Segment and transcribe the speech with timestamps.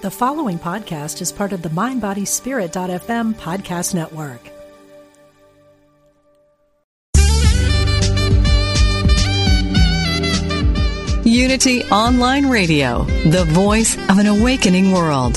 [0.00, 4.38] The following podcast is part of the MindBodySpirit.fm podcast network.
[11.26, 15.36] Unity Online Radio, the voice of an awakening world.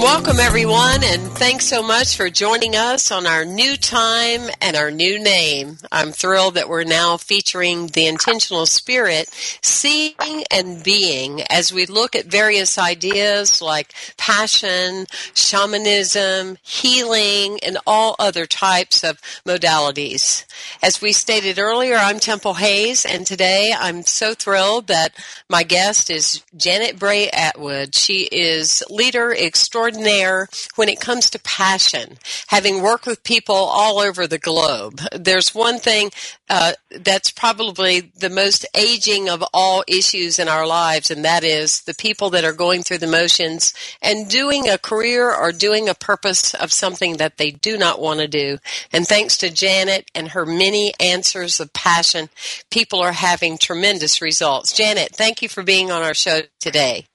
[0.00, 4.90] Welcome, everyone, and thanks so much for joining us on our new time and our
[4.90, 5.76] new name.
[5.92, 9.28] I'm thrilled that we're now featuring the intentional spirit,
[9.60, 10.14] seeing
[10.50, 18.46] and being, as we look at various ideas like passion, shamanism, healing, and all other
[18.46, 20.46] types of modalities.
[20.82, 25.12] As we stated earlier, I'm Temple Hayes, and today I'm so thrilled that
[25.50, 27.94] my guest is Janet Bray Attwood.
[27.94, 33.98] She is leader extraordinary extraordinaire when it comes to passion, having worked with people all
[33.98, 35.00] over the globe.
[35.12, 36.10] There's one thing
[36.48, 41.82] uh, that's probably the most aging of all issues in our lives, and that is
[41.82, 45.94] the people that are going through the motions and doing a career or doing a
[45.94, 48.58] purpose of something that they do not want to do.
[48.92, 52.28] And thanks to Janet and her many answers of passion,
[52.70, 54.72] people are having tremendous results.
[54.72, 57.06] Janet, thank you for being on our show today.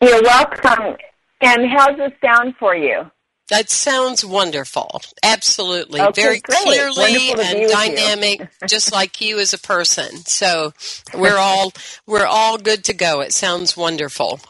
[0.00, 0.96] You're welcome.
[1.42, 3.10] And how's this sound for you?
[3.48, 5.02] That sounds wonderful.
[5.22, 6.00] Absolutely.
[6.00, 6.58] Okay, Very great.
[6.62, 10.16] clearly Wonderful to be and dynamic, just like you as a person.
[10.24, 10.72] So
[11.12, 11.72] we're all
[12.06, 13.20] we're all good to go.
[13.20, 14.40] It sounds wonderful.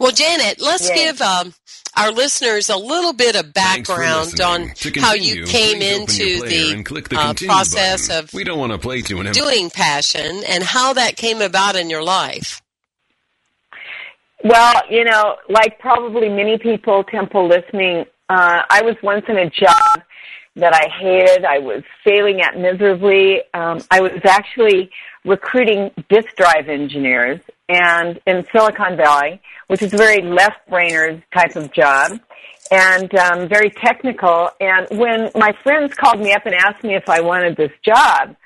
[0.00, 0.94] Well, Janet, let's Yay.
[0.96, 1.54] give um,
[1.96, 6.74] our listeners a little bit of background on To how you came into your player
[6.74, 8.24] and click the uh, process button.
[8.24, 11.76] of We don't want to play to an doing passion and how that came about
[11.76, 12.62] in your life.
[14.44, 19.48] Well, you know, like probably many people, Temple listening, uh, I was once in a
[19.48, 20.02] job
[20.56, 21.46] that I hated.
[21.46, 23.40] I was failing at miserably.
[23.54, 24.90] Um, I was actually
[25.24, 27.40] recruiting disk drive engineers
[27.70, 32.20] and in Silicon Valley, which is a very left brainers type of job
[32.70, 34.50] and um, very technical.
[34.60, 38.36] And when my friends called me up and asked me if I wanted this job,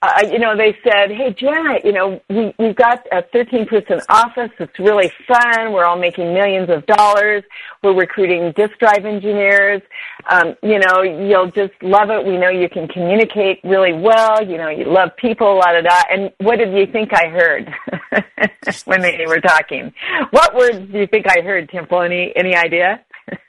[0.00, 4.50] uh, you know, they said, "Hey, Janet, you know, we we've got a 13-person office.
[4.60, 5.72] It's really fun.
[5.72, 7.42] We're all making millions of dollars.
[7.82, 9.82] We're recruiting disk drive engineers.
[10.30, 12.24] Um, you know, you'll just love it.
[12.24, 14.44] We know you can communicate really well.
[14.44, 17.74] You know, you love people, la da da." And what did you think I heard
[18.84, 19.92] when they were talking?
[20.30, 22.02] What words do you think I heard, Temple?
[22.02, 23.00] Any any idea?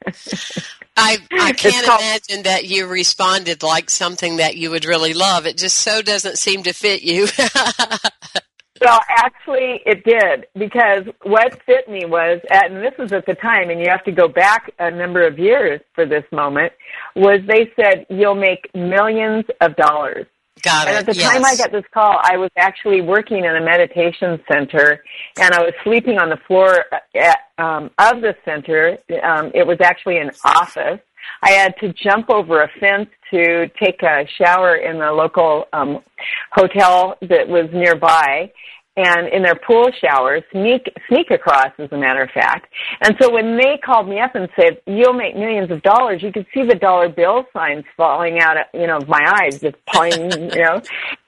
[1.00, 5.46] I, I can't called- imagine that you responded like something that you would really love.
[5.46, 7.28] It just so doesn't seem to fit you.
[8.82, 13.70] Well, actually, it did because what fit me was, and this was at the time,
[13.70, 16.72] and you have to go back a number of years for this moment,
[17.16, 20.28] was they said you'll make millions of dollars.
[20.62, 20.92] Got it.
[20.92, 21.32] And at the yes.
[21.32, 25.04] time I got this call, I was actually working in a meditation center,
[25.40, 28.98] and I was sleeping on the floor at, um, of the center.
[29.24, 31.00] Um, it was actually an office.
[31.42, 36.00] I had to jump over a fence to take a shower in the local um,
[36.52, 38.52] hotel that was nearby,
[39.00, 42.68] and in their pool showers, sneak sneak across, as a matter of fact.
[43.02, 46.32] And so when they called me up and said, "You'll make millions of dollars," you
[46.32, 49.76] could see the dollar bill signs falling out of you know of my eyes, just
[49.94, 50.82] pointing, you know.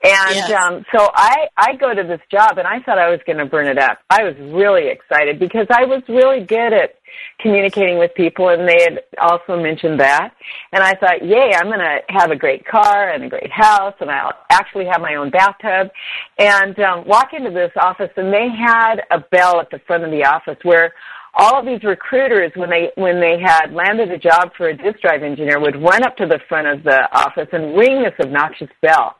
[0.04, 0.52] And Yes.
[0.64, 3.46] um, so I I go to this job, and I thought I was going to
[3.46, 4.00] burn it up.
[4.10, 6.96] I was really excited because I was really good at
[7.40, 10.34] communicating with people, and they had also mentioned that.
[10.72, 13.96] And I thought, yay, I'm going to have a great car and a great house,
[14.00, 15.92] and I'll actually have my own bathtub.
[16.38, 20.12] And um, walk into this office, and they had a bell at the front of
[20.12, 20.94] the office where
[21.34, 25.00] all of these recruiters, when they when they had landed a job for a disk
[25.02, 28.70] drive engineer, would run up to the front of the office and ring this obnoxious
[28.82, 29.16] bell.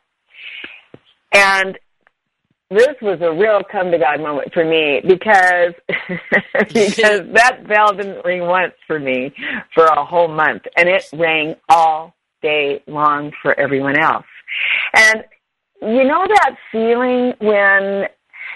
[1.32, 1.78] And
[2.72, 5.74] this was a real come to God moment for me because
[6.68, 9.32] because that bell didn't ring once for me
[9.74, 14.26] for a whole month and it rang all day long for everyone else.
[14.94, 15.24] And
[15.80, 18.06] you know that feeling when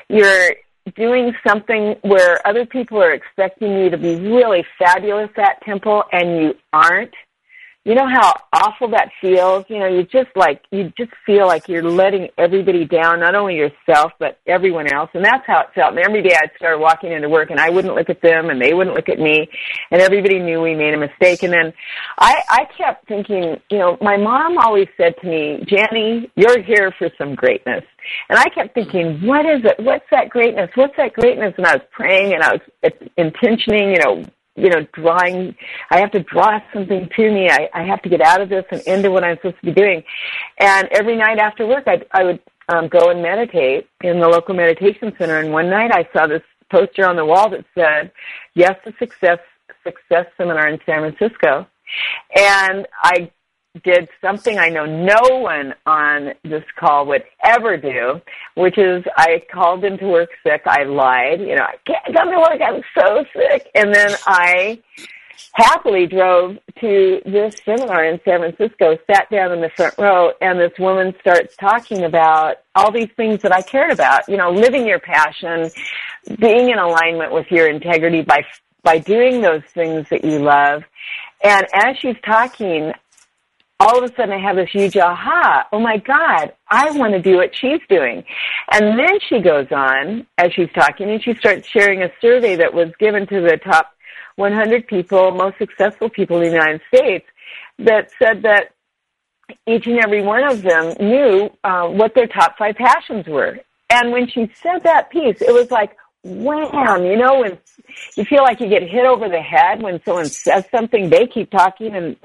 [0.08, 0.54] you're
[0.94, 6.40] doing something where other people are expecting you to be really fabulous at temple and
[6.40, 7.12] you aren't
[7.86, 11.68] you know how awful that feels you know you just like you just feel like
[11.68, 15.94] you're letting everybody down not only yourself but everyone else and that's how it felt
[15.94, 18.60] and every day i'd start walking into work and i wouldn't look at them and
[18.60, 19.48] they wouldn't look at me
[19.92, 21.72] and everybody knew we made a mistake and then
[22.18, 26.92] i i kept thinking you know my mom always said to me jenny you're here
[26.98, 27.84] for some greatness
[28.28, 29.82] and I kept thinking, what is it?
[29.84, 30.70] What's that greatness?
[30.74, 31.54] What's that greatness?
[31.56, 34.24] And I was praying and I was intentioning, you know,
[34.56, 35.54] you know, drawing,
[35.90, 37.48] I have to draw something to me.
[37.50, 39.72] I, I have to get out of this and into what I'm supposed to be
[39.72, 40.02] doing.
[40.58, 44.54] And every night after work, I, I would um, go and meditate in the local
[44.54, 45.38] meditation center.
[45.38, 48.10] And one night I saw this poster on the wall that said,
[48.54, 49.38] yes, the success,
[49.84, 51.66] success seminar in San Francisco.
[52.34, 53.30] And I
[53.84, 58.20] did something I know no one on this call would ever do,
[58.54, 60.62] which is I called into work sick.
[60.66, 61.40] I lied.
[61.40, 62.60] You know, I can't come to work.
[62.60, 63.70] I'm so sick.
[63.74, 64.80] And then I
[65.52, 70.60] happily drove to this seminar in San Francisco, sat down in the front row, and
[70.60, 74.28] this woman starts talking about all these things that I cared about.
[74.28, 75.70] You know, living your passion,
[76.38, 78.44] being in alignment with your integrity by
[78.82, 80.84] by doing those things that you love.
[81.42, 82.92] And as she's talking,
[83.78, 85.66] all of a sudden I have this huge aha.
[85.72, 88.24] Oh my God, I want to do what she's doing.
[88.72, 92.72] And then she goes on as she's talking and she starts sharing a survey that
[92.72, 93.92] was given to the top
[94.36, 97.26] 100 people, most successful people in the United States
[97.78, 98.72] that said that
[99.66, 103.58] each and every one of them knew uh, what their top five passions were.
[103.90, 105.96] And when she said that piece, it was like,
[106.26, 107.58] wham, you know, when
[108.16, 111.50] you feel like you get hit over the head when someone says something, they keep
[111.50, 112.16] talking and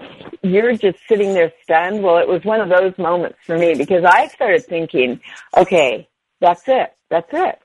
[0.42, 2.03] you're just sitting there stunned.
[2.03, 5.19] Well, it was one of those moments for me because I started thinking,
[5.56, 6.07] okay,
[6.39, 6.94] that's it.
[7.09, 7.59] That's it.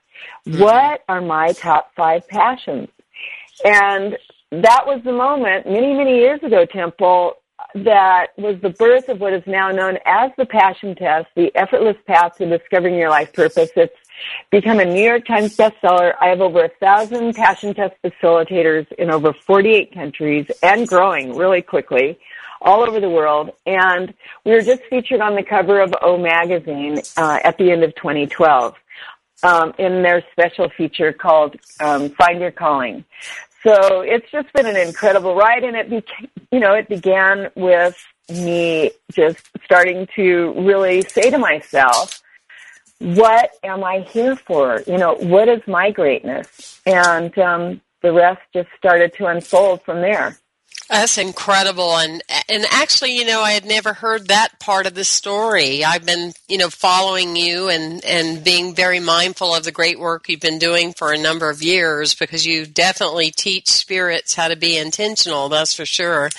[0.47, 0.63] Mm-hmm.
[0.63, 2.89] What are my top five passions?
[3.65, 4.17] And
[4.51, 7.35] that was the moment many, many years ago, Temple,
[7.75, 11.97] that was the birth of what is now known as the Passion Test, the effortless
[12.07, 13.71] path to discovering your life purpose.
[13.77, 13.97] It's
[14.51, 16.15] become a New York Times bestseller.
[16.21, 21.63] I have over a thousand Passion Test facilitators in over 48 countries and growing really
[21.63, 22.19] quickly
[22.61, 23.51] all over the world.
[23.67, 24.13] And
[24.45, 27.95] we were just featured on the cover of O Magazine uh, at the end of
[27.95, 28.75] 2012
[29.43, 33.05] um, in their special feature called um, Find Your Calling.
[33.63, 37.97] So it's just been an incredible ride, and it became, you know, it began with
[38.29, 42.23] me just starting to really say to myself,
[42.99, 44.83] what am I here for?
[44.87, 46.81] You know, what is my greatness?
[46.87, 50.39] And um, the rest just started to unfold from there.
[50.89, 55.03] That's incredible, and and actually, you know, I had never heard that part of the
[55.03, 55.85] story.
[55.85, 60.29] I've been, you know, following you and and being very mindful of the great work
[60.29, 64.55] you've been doing for a number of years because you definitely teach spirits how to
[64.55, 65.49] be intentional.
[65.49, 66.31] That's for sure.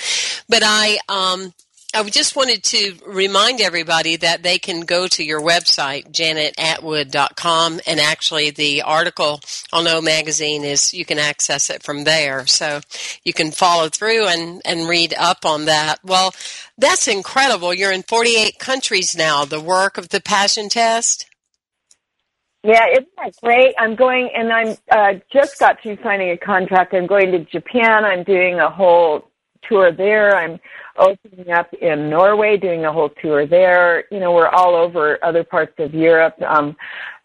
[0.48, 1.54] But I um
[1.98, 8.00] I just wanted to remind everybody that they can go to your website, janetattwood.com, and
[8.00, 9.42] actually the article
[9.74, 12.46] on O Magazine is, you can access it from there.
[12.46, 12.82] So
[13.24, 15.98] you can follow through and, and read up on that.
[16.04, 16.36] Well,
[16.78, 17.74] that's incredible.
[17.74, 21.26] You're in 48 countries now, the work of the Passion Test.
[22.64, 23.74] Yeah, isn't that great?
[23.80, 26.94] I'm going, and I'm uh, just got through signing a contract.
[26.94, 28.06] I'm going to Japan.
[28.06, 29.32] I'm doing a whole
[29.68, 30.36] tour there.
[30.38, 30.60] I'm
[30.98, 34.06] opening up in Norway, doing a whole tour there.
[34.12, 36.36] You know, we're all over other parts of Europe.
[36.42, 36.76] Um,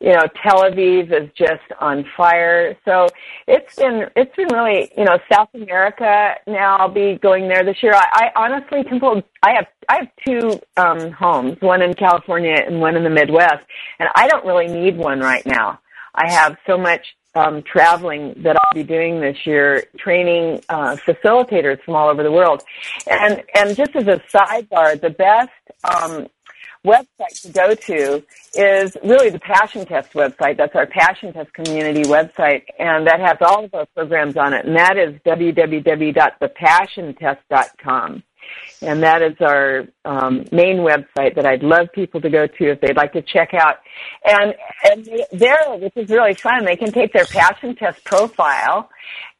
[0.00, 2.76] you know, Tel Aviv is just on fire.
[2.84, 3.06] So
[3.46, 6.34] it's been it's been really you know South America.
[6.46, 7.94] Now I'll be going there this year.
[7.94, 12.80] I, I honestly, Temple, I have I have two um, homes, one in California and
[12.80, 13.64] one in the Midwest,
[13.98, 15.80] and I don't really need one right now.
[16.14, 21.80] I have so much um, traveling that I'll be doing this year, training uh, facilitators
[21.82, 22.62] from all over the world.
[23.10, 25.50] And and just as a sidebar, the best
[25.84, 26.28] um,
[26.84, 28.22] website to go to
[28.54, 30.56] is really the Passion Test website.
[30.56, 34.66] That's our Passion Test community website, and that has all of our programs on it.
[34.66, 38.22] And that is www.thepassiontest.com.
[38.80, 42.80] And that is our um, main website that I'd love people to go to if
[42.80, 43.76] they'd like to check out.
[44.24, 48.90] And, and there, which is really fun, they can take their passion test profile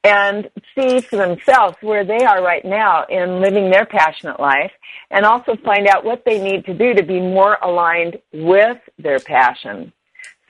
[0.05, 4.73] and see for themselves where they are right now in living their passionate life
[5.11, 9.19] and also find out what they need to do to be more aligned with their
[9.21, 9.93] passion.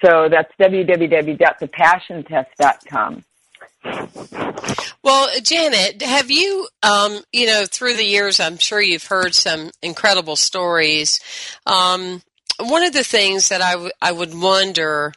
[0.04, 3.24] So that's www.thepassiontest.com.
[5.02, 9.70] Well, Janet, have you, um, you know, through the years, I'm sure you've heard some
[9.82, 11.18] incredible stories.
[11.66, 12.22] Um,
[12.60, 15.12] one of the things that I, w- I would wonder,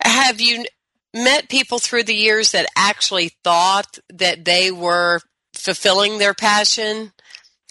[0.00, 0.64] have you
[1.12, 5.20] met people through the years that actually thought that they were
[5.54, 7.12] fulfilling their passion,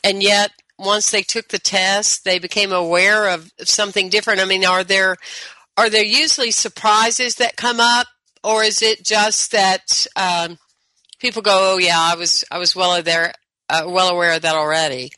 [0.04, 4.42] and yet once they took the test, they became aware of something different?
[4.42, 5.16] I mean, are there
[5.78, 8.08] are there usually surprises that come up,
[8.44, 10.58] or is it just that um,
[11.20, 13.34] people go, "Oh yeah, I was I was well aware
[13.70, 15.12] uh, well aware of that already"?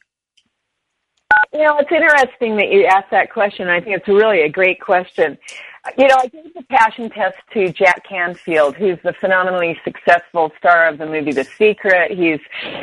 [1.53, 3.69] You know, it's interesting that you asked that question.
[3.69, 5.37] I think it's really a great question.
[5.97, 10.87] You know, I gave the passion test to Jack Canfield, who's the phenomenally successful star
[10.89, 12.11] of the movie The Secret.
[12.11, 12.39] He's,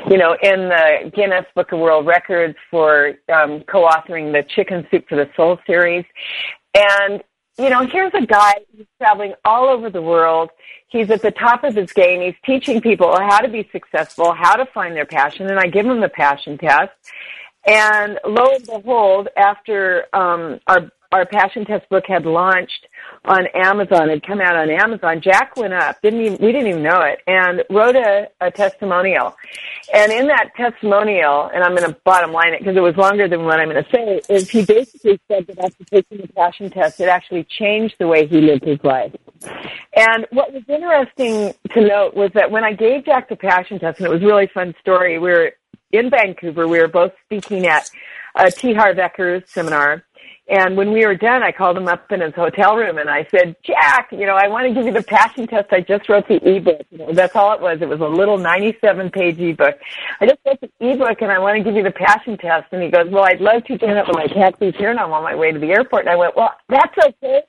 [0.08, 5.04] you know, in the Guinness Book of World Records for um, co-authoring the Chicken Soup
[5.08, 6.04] for the Soul series.
[6.74, 7.22] And,
[7.58, 10.50] you know, here's a guy who's traveling all over the world.
[10.88, 12.20] He's at the top of his game.
[12.20, 15.86] He's teaching people how to be successful, how to find their passion, and I give
[15.86, 16.92] him the passion test.
[17.66, 22.86] And lo and behold, after um, our our passion test book had launched
[23.24, 26.82] on Amazon, had come out on Amazon, Jack went up, didn't even, we didn't even
[26.82, 29.36] know it, and wrote a, a testimonial.
[29.94, 33.28] And in that testimonial, and I'm going to bottom line it because it was longer
[33.28, 36.70] than what I'm going to say, is he basically said that after taking the passion
[36.70, 39.14] test, it actually changed the way he lived his life.
[39.94, 43.98] And what was interesting to note was that when I gave Jack the passion test,
[43.98, 45.52] and it was a really fun story, we were
[45.92, 47.90] in Vancouver, we were both speaking at
[48.56, 48.72] T.
[48.72, 50.04] Harv Eker's seminar,
[50.48, 53.26] and when we were done, I called him up in his hotel room and I
[53.30, 55.72] said, Jack, you know, I want to give you the passion test.
[55.72, 56.84] I just wrote the ebook.
[56.90, 57.80] You know, that's all it was.
[57.80, 59.76] It was a little 97 page ebook.
[60.20, 62.66] I just wrote the ebook and I want to give you the passion test.
[62.72, 65.22] And he goes, well, I'd love to, Janet, but my taxi's here and I'm on
[65.22, 66.06] my way to the airport.
[66.06, 67.42] And I went, well, that's okay.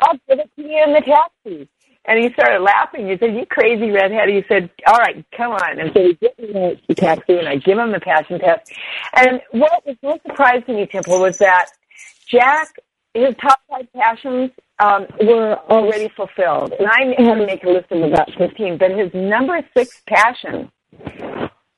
[0.00, 1.68] I'll give it to you in the taxi.
[2.04, 3.08] And he started laughing.
[3.08, 4.28] He said, you crazy redhead.
[4.28, 5.78] He said, all right, come on.
[5.78, 8.72] And so he gets me the taxi and I give him the passion test.
[9.14, 11.70] And what was most surprising to me, Temple, was that
[12.28, 12.78] Jack,
[13.14, 17.90] his top five passions um, were already fulfilled, and I had to make a list
[17.90, 18.78] of about fifteen.
[18.78, 20.70] But his number six passion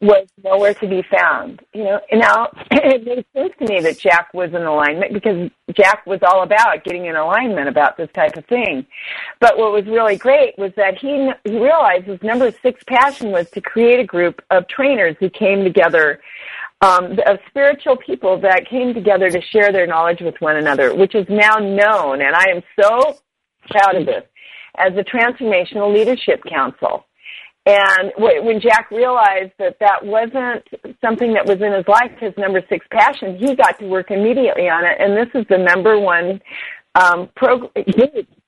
[0.04, 1.62] was nowhere to be found.
[1.72, 5.50] You know, and now it made sense to me that Jack was in alignment because
[5.74, 8.86] Jack was all about getting in alignment about this type of thing.
[9.40, 13.50] But what was really great was that he he realized his number six passion was
[13.50, 16.20] to create a group of trainers who came together
[16.80, 21.14] um, of spiritual people that came together to share their knowledge with one another, which
[21.14, 23.18] is now known, and I am so
[23.70, 24.24] proud of this,
[24.76, 27.06] as the Transformational Leadership Council.
[27.66, 30.66] And when Jack realized that that wasn't
[31.00, 34.68] something that was in his life, his number six passion, he got to work immediately
[34.68, 34.98] on it.
[35.00, 36.42] And this is the number one
[36.94, 37.70] um, pro-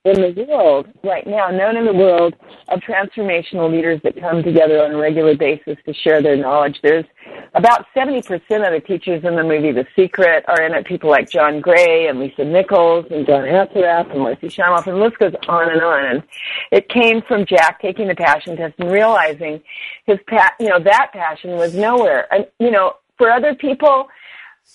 [0.07, 2.35] in the world right now, known in the world
[2.69, 6.79] of transformational leaders that come together on a regular basis to share their knowledge.
[6.81, 7.05] There's
[7.53, 10.85] about 70% of the teachers in the movie The Secret are in it.
[10.85, 15.01] People like John Gray and Lisa Nichols and John Assaraf and Marcy Shimoff and the
[15.01, 16.05] list goes on and on.
[16.05, 16.23] And
[16.71, 19.61] it came from Jack taking the passion test and realizing
[20.05, 22.31] his pa- you know, that passion was nowhere.
[22.33, 24.07] And, you know, for other people,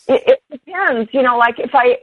[0.08, 1.10] it, it depends.
[1.12, 1.98] You know, like if I,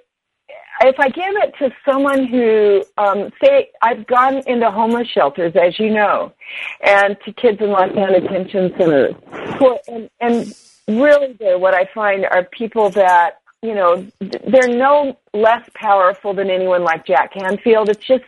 [0.81, 5.79] if I give it to someone who, um, say, I've gone into homeless shelters, as
[5.79, 6.33] you know,
[6.81, 9.15] and to kids in lockdown detention centers,
[9.57, 10.55] for, and, and
[10.87, 16.49] really, there, what I find are people that, you know, they're no less powerful than
[16.49, 17.89] anyone like Jack Canfield.
[17.89, 18.23] It's just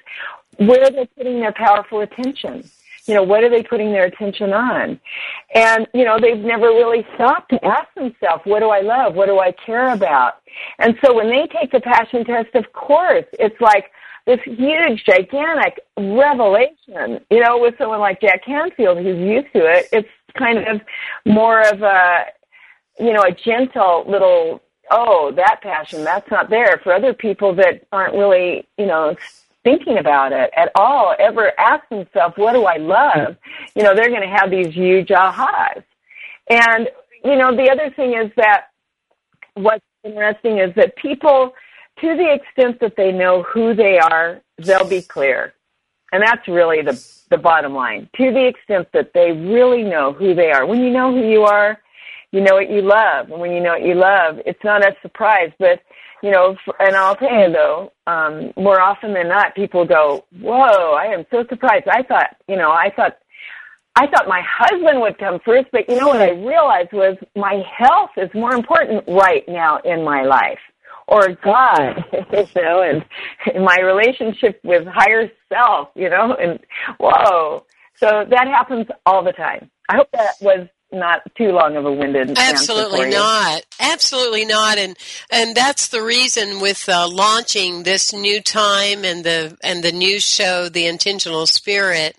[0.57, 2.69] where they're putting their powerful attention.
[3.05, 4.99] You know, what are they putting their attention on?
[5.55, 9.15] And, you know, they've never really stopped to ask themselves, what do I love?
[9.15, 10.35] What do I care about?
[10.79, 13.91] And so when they take the passion test, of course, it's like
[14.27, 19.87] this huge, gigantic revelation, you know, with someone like Jack Canfield who's used to it.
[19.91, 20.81] It's kind of
[21.25, 22.25] more of a,
[22.99, 26.79] you know, a gentle little, oh, that passion, that's not there.
[26.83, 29.15] For other people that aren't really, you know,
[29.63, 33.37] thinking about it at all, ever ask themselves, what do I love?
[33.75, 35.83] You know, they're going to have these huge ahas.
[36.49, 36.89] And,
[37.23, 38.67] you know, the other thing is that
[39.53, 41.53] what's interesting is that people,
[42.01, 45.53] to the extent that they know who they are, they'll be clear.
[46.11, 48.09] And that's really the, the bottom line.
[48.17, 50.65] To the extent that they really know who they are.
[50.65, 51.79] When you know who you are,
[52.31, 53.29] you know what you love.
[53.29, 55.51] And when you know what you love, it's not a surprise.
[55.59, 55.81] But
[56.21, 60.93] you know, and I'll tell you though, um, more often than not, people go, "Whoa,
[60.93, 63.17] I am so surprised." I thought, you know, I thought,
[63.95, 67.63] I thought my husband would come first, but you know what I realized was my
[67.77, 70.59] health is more important right now in my life,
[71.07, 73.03] or God, you know, and,
[73.53, 76.59] and my relationship with higher self, you know, and
[76.99, 77.65] whoa.
[77.95, 79.69] So that happens all the time.
[79.89, 82.37] I hope that was not too long of a winded.
[82.37, 83.63] Absolutely not.
[83.79, 84.77] Absolutely not.
[84.77, 84.97] And
[85.31, 90.19] and that's the reason with uh, launching this new time and the and the new
[90.19, 92.15] show, The Intentional Spirit.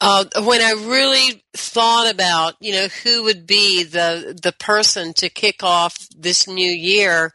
[0.00, 5.28] Uh, when I really thought about, you know, who would be the the person to
[5.28, 7.32] kick off this new year,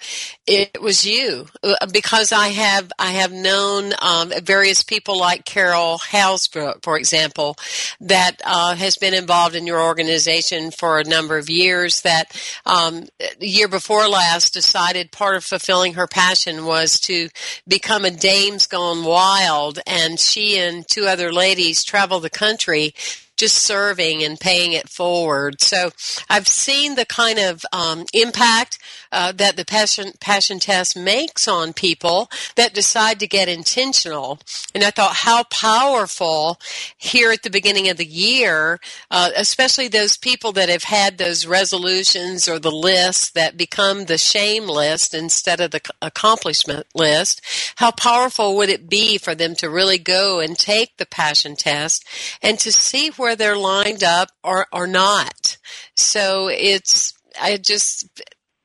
[0.47, 5.99] it was you uh, because I have I have known um, various people like Carol
[5.99, 7.55] Housebrook, for example,
[7.99, 12.01] that uh, has been involved in your organization for a number of years.
[12.01, 12.35] That
[12.65, 13.05] um,
[13.39, 17.29] year before last decided part of fulfilling her passion was to
[17.67, 22.93] become a dame's gone wild, and she and two other ladies travel the country
[23.41, 25.59] just serving and paying it forward.
[25.61, 25.89] So
[26.29, 28.77] I've seen the kind of um, impact
[29.11, 34.39] uh, that the passion passion test makes on people that decide to get intentional.
[34.73, 36.59] And I thought how powerful
[36.97, 41.45] here at the beginning of the year, uh, especially those people that have had those
[41.45, 47.41] resolutions or the lists that become the shame list instead of the accomplishment list.
[47.75, 52.05] How powerful would it be for them to really go and take the passion test
[52.41, 55.57] and to see where they're lined up or, or not?
[55.95, 58.07] So it's, I just,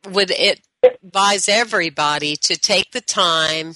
[0.07, 0.61] would it
[1.03, 3.75] advise everybody to take the time,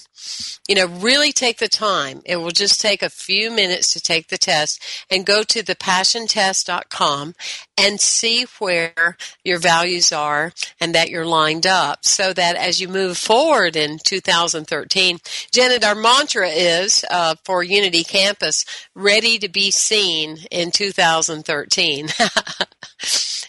[0.67, 2.21] you know, really take the time.
[2.25, 7.35] It will just take a few minutes to take the test and go to thepassiontest.com
[7.77, 12.87] and see where your values are and that you're lined up so that as you
[12.87, 15.19] move forward in 2013,
[15.51, 22.09] Janet, our mantra is uh, for Unity Campus, ready to be seen in 2013.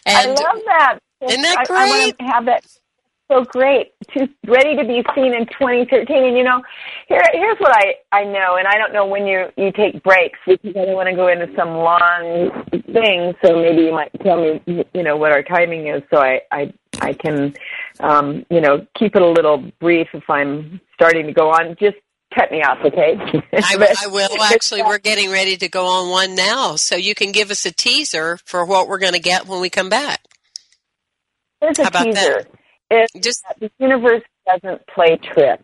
[0.05, 0.99] and I love that.
[1.29, 1.77] Isn't that great?
[1.77, 2.65] I, I want to have that
[3.31, 6.61] so great to ready to be seen in 2013 and you know
[7.07, 10.37] here here's what i i know and i don't know when you you take breaks
[10.45, 12.51] because i don't want to go into some long
[12.91, 16.41] thing so maybe you might tell me you know what our timing is so i
[16.51, 17.53] i i can
[18.01, 21.97] um you know keep it a little brief if i'm starting to go on just
[22.35, 23.15] cut me off, okay?
[23.53, 24.27] I, I, will.
[24.41, 27.71] Actually, we're getting ready to go on one now, so you can give us a
[27.71, 30.19] teaser for what we're going to get when we come back.
[31.63, 32.43] Here's a teaser.
[32.89, 33.07] That?
[33.21, 35.63] Just That the universe doesn't play tricks.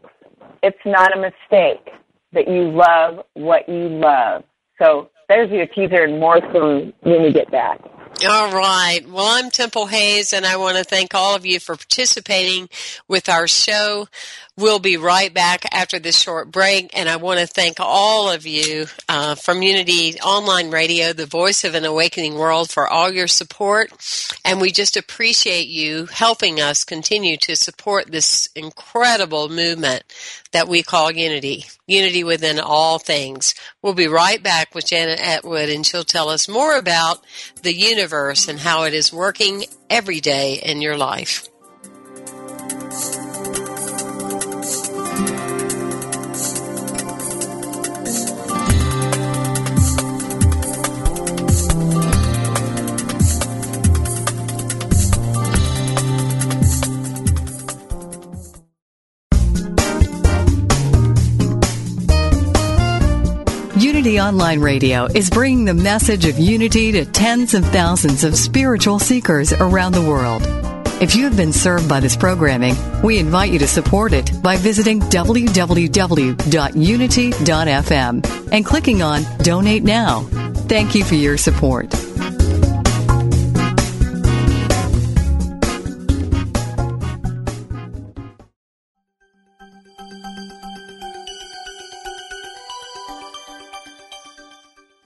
[0.64, 1.94] It's not a mistake
[2.34, 4.44] that you love what you love.
[4.82, 7.82] So there's your teaser and more from when we get back.
[8.18, 9.00] All right.
[9.08, 12.68] Well, I'm Temple Hayes, and I want to thank all of you for participating
[13.08, 14.10] with our show.
[14.58, 18.46] We'll be right back after this short break, and I want to thank all of
[18.46, 23.28] you uh, from Unity Online Radio, the voice of an awakening world, for all your
[23.28, 23.94] support.
[24.44, 30.04] And we just appreciate you helping us continue to support this incredible movement
[30.52, 33.54] that we call Unity, Unity within all things.
[33.82, 37.24] We'll be right back with Janet Attwood, and she'll tell us more about
[37.62, 41.48] the universe and how it is working every day in your life.
[64.00, 68.98] Unity Online Radio is bringing the message of unity to tens of thousands of spiritual
[68.98, 70.42] seekers around the world.
[71.02, 74.56] If you have been served by this programming, we invite you to support it by
[74.56, 75.74] visiting www.unity.fm
[78.54, 80.22] and clicking on Donate Now.
[80.70, 81.94] Thank you for your support.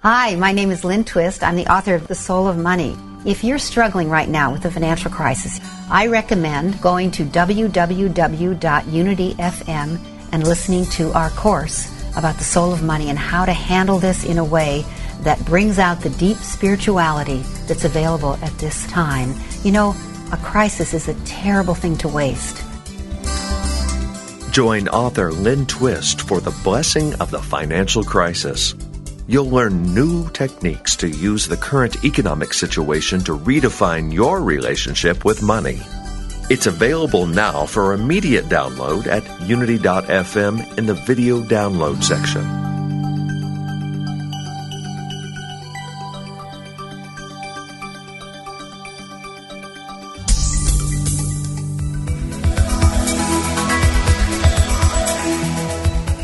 [0.03, 1.43] Hi, my name is Lynn Twist.
[1.43, 2.97] I'm the author of The Soul of Money.
[3.25, 9.99] If you're struggling right now with a financial crisis, I recommend going to www.unityfm
[10.33, 14.25] and listening to our course about the soul of money and how to handle this
[14.25, 14.83] in a way
[15.21, 19.33] that brings out the deep spirituality that's available at this time.
[19.63, 19.95] You know,
[20.33, 22.61] a crisis is a terrible thing to waste.
[24.51, 28.75] Join author Lynn Twist for the blessing of the financial crisis.
[29.25, 35.41] You'll learn new techniques to use the current economic situation to redefine your relationship with
[35.41, 35.79] money.
[36.49, 42.62] It's available now for immediate download at unity.fm in the video download section.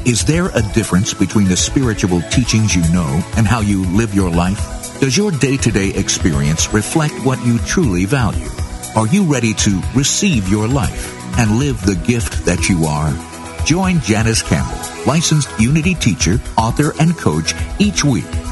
[0.09, 4.31] Is there a difference between the spiritual teachings you know and how you live your
[4.31, 4.99] life?
[4.99, 8.49] Does your day to day experience reflect what you truly value?
[8.95, 13.13] Are you ready to receive your life and live the gift that you are?
[13.65, 18.25] Join Janice Campbell, licensed Unity teacher, author, and coach each week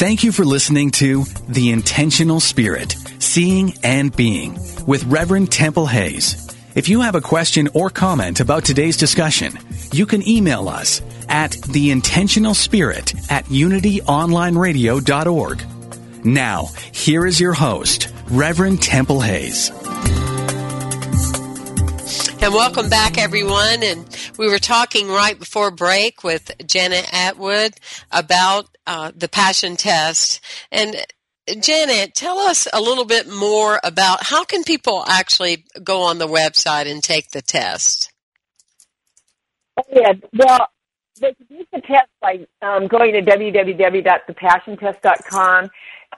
[0.00, 6.56] Thank you for listening to The Intentional Spirit, Seeing and Being with Reverend Temple Hayes.
[6.74, 9.58] If you have a question or comment about today's discussion,
[9.92, 16.24] you can email us at theintentionalspirit at unityonlineradio.org.
[16.24, 19.70] Now, here is your host, Reverend Temple Hayes.
[22.42, 23.82] And welcome back, everyone.
[23.82, 24.08] And
[24.38, 27.74] we were talking right before break with Janet Attwood
[28.10, 30.40] about uh, the passion test.
[30.70, 30.96] And
[31.60, 36.28] Janet, tell us a little bit more about how can people actually go on the
[36.28, 38.10] website and take the test?
[39.76, 40.68] Oh, yeah, well,
[41.20, 45.70] they can use the test by um, going to www.thepassiontest.com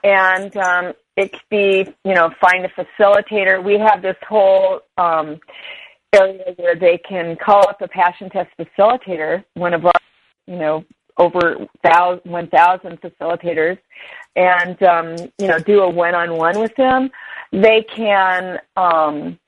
[0.03, 3.63] and um, it could be, you know, find a facilitator.
[3.63, 5.39] We have this whole um,
[6.13, 9.93] area where they can call up a passion test facilitator, one of our,
[10.47, 10.83] you know,
[11.17, 13.77] over 1,000 facilitators,
[14.35, 17.09] and um, you know, do a one-on-one with them.
[17.51, 19.39] They can, um,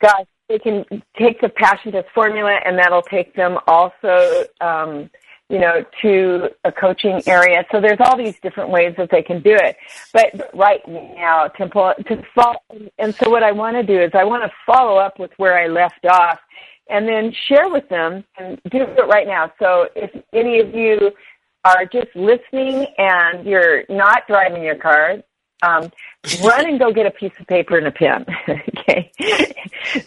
[0.00, 0.84] gosh, they can
[1.16, 4.44] take the passion test formula, and that'll take them also.
[4.60, 5.10] Um,
[5.48, 7.62] you know, to a coaching area.
[7.70, 9.76] So there's all these different ways that they can do it.
[10.10, 12.56] But right now, Temple, to follow,
[12.98, 15.58] and so what I want to do is I want to follow up with where
[15.58, 16.38] I left off
[16.88, 19.52] and then share with them and do it right now.
[19.58, 21.12] So if any of you
[21.64, 25.18] are just listening and you're not driving your car,
[25.62, 25.90] um,
[26.44, 28.26] run and go get a piece of paper and a pen.
[28.48, 29.12] okay.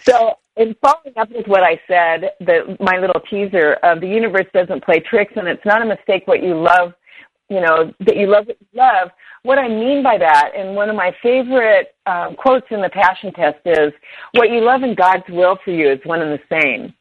[0.04, 4.48] so in following up with what I said, the, my little teaser of the universe
[4.54, 6.94] doesn't play tricks and it's not a mistake what you love,
[7.50, 9.10] you know, that you love what love.
[9.44, 13.32] What I mean by that, and one of my favorite um, quotes in the Passion
[13.34, 13.94] Test is,
[14.34, 16.94] what you love and God's will for you is one and the same.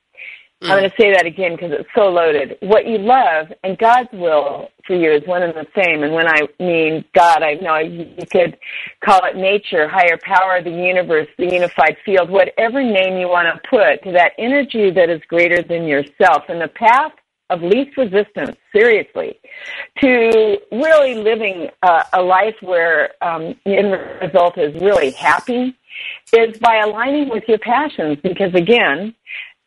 [0.62, 0.70] Mm.
[0.70, 2.56] I'm going to say that again because it's so loaded.
[2.60, 6.02] What you love and God's will for you is one and the same.
[6.02, 8.56] And when I mean God, I know you could
[9.04, 13.68] call it nature, higher power, the universe, the unified field, whatever name you want to
[13.68, 16.44] put to that energy that is greater than yourself.
[16.48, 17.12] And the path
[17.54, 19.38] of least resistance, seriously,
[20.00, 25.74] to really living uh, a life where um, the end result is really happy
[26.32, 29.14] is by aligning with your passions because again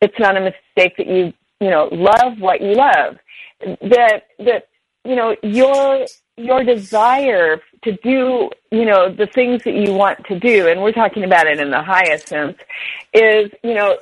[0.00, 3.16] it's not a mistake that you you know love what you love.
[3.60, 4.68] That that
[5.04, 10.38] you know your your desire to do you know the things that you want to
[10.38, 12.56] do and we're talking about it in the highest sense
[13.12, 13.96] is you know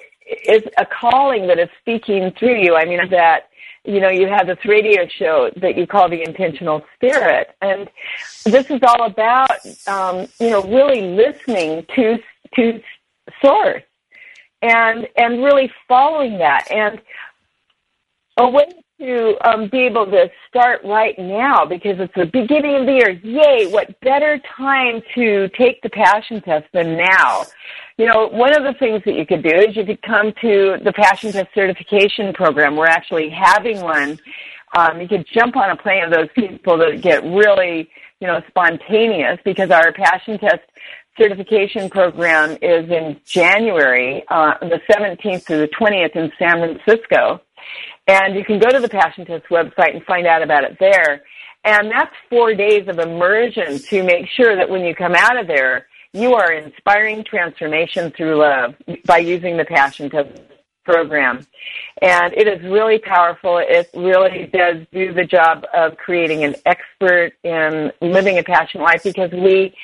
[0.46, 2.74] is a calling that is speaking through you.
[2.74, 3.48] I mean that
[3.86, 7.88] you know you have this radio show that you call the intentional spirit and
[8.44, 12.18] this is all about um you know really listening to
[12.54, 12.80] to
[13.42, 13.82] source
[14.62, 17.00] and and really following that and
[18.38, 18.66] a way
[19.00, 23.10] to um, be able to start right now because it's the beginning of the year.
[23.10, 23.66] Yay!
[23.70, 27.44] What better time to take the passion test than now?
[27.98, 30.76] You know, one of the things that you could do is you could come to
[30.84, 32.76] the passion test certification program.
[32.76, 34.18] We're actually having one.
[34.76, 37.88] Um, you could jump on a plane of those people that get really,
[38.20, 40.60] you know, spontaneous because our passion test
[41.18, 47.40] certification program is in January, uh, the 17th to the 20th in San Francisco.
[48.06, 51.22] And you can go to the Passion Test website and find out about it there.
[51.64, 55.46] And that's four days of immersion to make sure that when you come out of
[55.48, 58.74] there, you are inspiring transformation through love
[59.04, 60.30] by using the Passion Test
[60.86, 61.46] program.
[62.00, 63.58] And it is really powerful.
[63.58, 69.02] It really does do the job of creating an expert in living a passion life
[69.02, 69.74] because we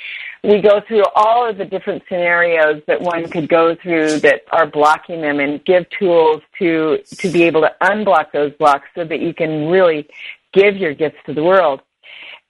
[0.45, 4.66] we go through all of the different scenarios that one could go through that are
[4.66, 9.21] blocking them and give tools to to be able to unblock those blocks so that
[9.21, 10.09] you can really
[10.53, 11.81] give your gifts to the world.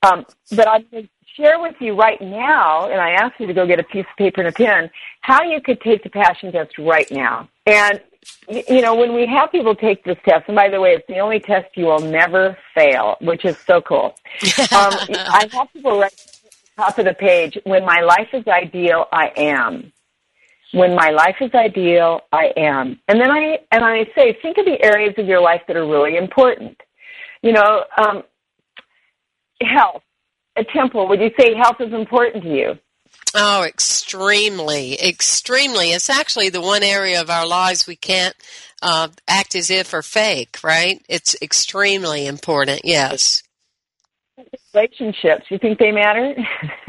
[0.03, 3.55] Um, but I'm going to share with you right now, and I ask you to
[3.55, 4.91] go get a piece of paper and a pen,
[5.21, 7.49] how you could take the passion test right now.
[7.67, 8.01] And,
[8.49, 11.19] you know, when we have people take this test, and by the way, it's the
[11.19, 14.15] only test you will never fail, which is so cool.
[14.73, 18.47] Um, I have people write at the top of the page, when my life is
[18.47, 19.93] ideal, I am.
[20.73, 22.99] When my life is ideal, I am.
[23.09, 25.87] And then I, and I say, think of the areas of your life that are
[25.87, 26.81] really important.
[27.43, 28.23] You know, um,
[29.61, 30.03] health
[30.57, 32.79] a temple, would you say health is important to you?
[33.35, 35.93] Oh, extremely, extremely.
[35.93, 38.35] It's actually the one area of our lives we can't
[38.83, 41.03] uh, act as if or fake, right?
[41.09, 43.43] It's extremely important, yes.
[44.75, 46.35] Relationships, you think they matter?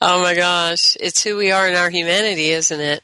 [0.00, 3.02] oh my gosh, it's who we are in our humanity, isn't it?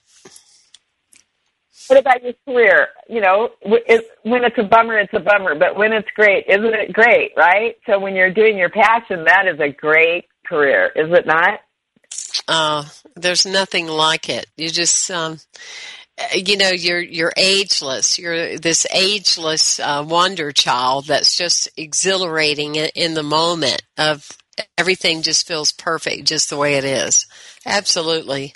[1.88, 2.88] What about your career?
[3.08, 6.74] You know, it, when it's a bummer, it's a bummer, but when it's great, isn't
[6.74, 7.76] it great, right?
[7.86, 11.60] So when you're doing your passion, that is a great career, is it not?
[12.48, 14.46] Uh, there's nothing like it.
[14.56, 15.38] You just, um,
[16.34, 18.18] you know, you're you're ageless.
[18.18, 24.28] You're this ageless uh, wonder child that's just exhilarating in, in the moment of
[24.78, 25.22] everything.
[25.22, 27.26] Just feels perfect, just the way it is.
[27.64, 28.54] Absolutely.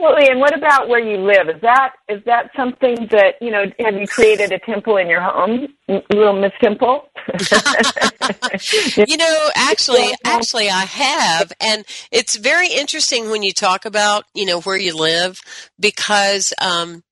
[0.00, 0.30] Absolutely.
[0.30, 1.48] And what about where you live?
[1.48, 3.64] Is that is that something that you know?
[3.80, 7.08] Have you created a temple in your home, little Miss Temple?
[9.08, 14.46] you know, actually, actually, I have, and it's very interesting when you talk about you
[14.46, 15.40] know where you live
[15.80, 16.54] because.
[16.60, 17.02] Um,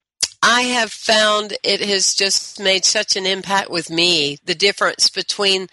[0.42, 4.38] I have found it has just made such an impact with me.
[4.44, 5.66] The difference between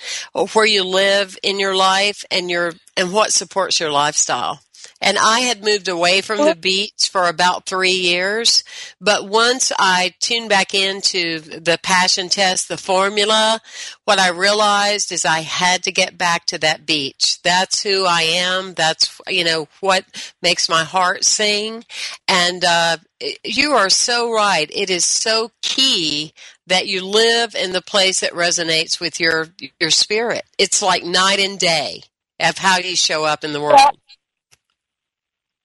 [0.54, 4.62] where you live in your life and your and what supports your lifestyle.
[5.04, 8.64] And I had moved away from the beach for about three years.
[9.02, 13.60] But once I tuned back into the passion test, the formula,
[14.06, 17.42] what I realized is I had to get back to that beach.
[17.44, 18.74] That's who I am.
[18.74, 20.06] That's, you know, what
[20.42, 21.84] makes my heart sing.
[22.28, 22.98] And, uh,
[23.44, 24.70] you are so right.
[24.74, 26.34] It is so key
[26.68, 29.48] that you live in the place that resonates with your
[29.80, 30.44] your spirit.
[30.58, 32.04] It's like night and day
[32.40, 33.80] of how you show up in the world.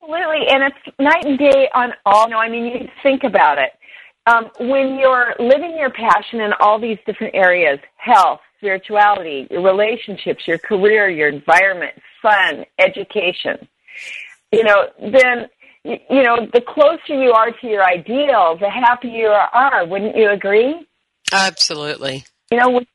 [0.09, 2.29] Absolutely, and it's night and day on all.
[2.31, 3.71] No, I mean you think about it.
[4.27, 10.47] Um, when you're living your passion in all these different areas, health, spirituality, your relationships,
[10.47, 11.92] your career, your environment,
[12.23, 13.68] fun, education,
[14.51, 15.49] you know, then
[15.85, 19.87] you know the closer you are to your ideal, the happier you are.
[19.87, 20.87] Wouldn't you agree?
[21.33, 22.25] Absolutely.
[22.51, 22.87] You know, when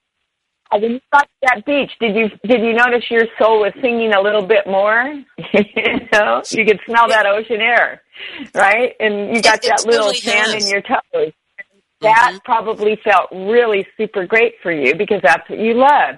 [0.81, 4.21] you got to that beach, did you did you notice your soul was singing a
[4.21, 5.23] little bit more?
[5.53, 8.01] you know, you could smell that ocean air,
[8.53, 8.93] right?
[8.99, 11.33] And you got it, that little really sand in your toes.
[12.01, 12.38] That mm-hmm.
[12.43, 16.15] probably felt really super great for you because that's what you love.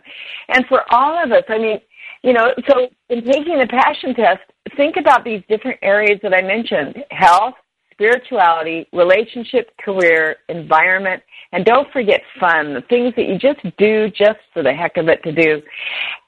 [0.50, 1.80] And for all of us, I mean,
[2.24, 4.42] you know, so in taking the passion test,
[4.76, 7.54] think about these different areas that I mentioned health,
[7.92, 11.22] spirituality, relationship, career, environment,
[11.56, 15.08] and don't forget fun, the things that you just do just for the heck of
[15.08, 15.62] it to do.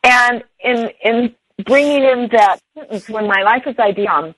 [0.02, 1.36] And in, in
[1.66, 4.36] bringing in that sentence, when my life is ideal, um,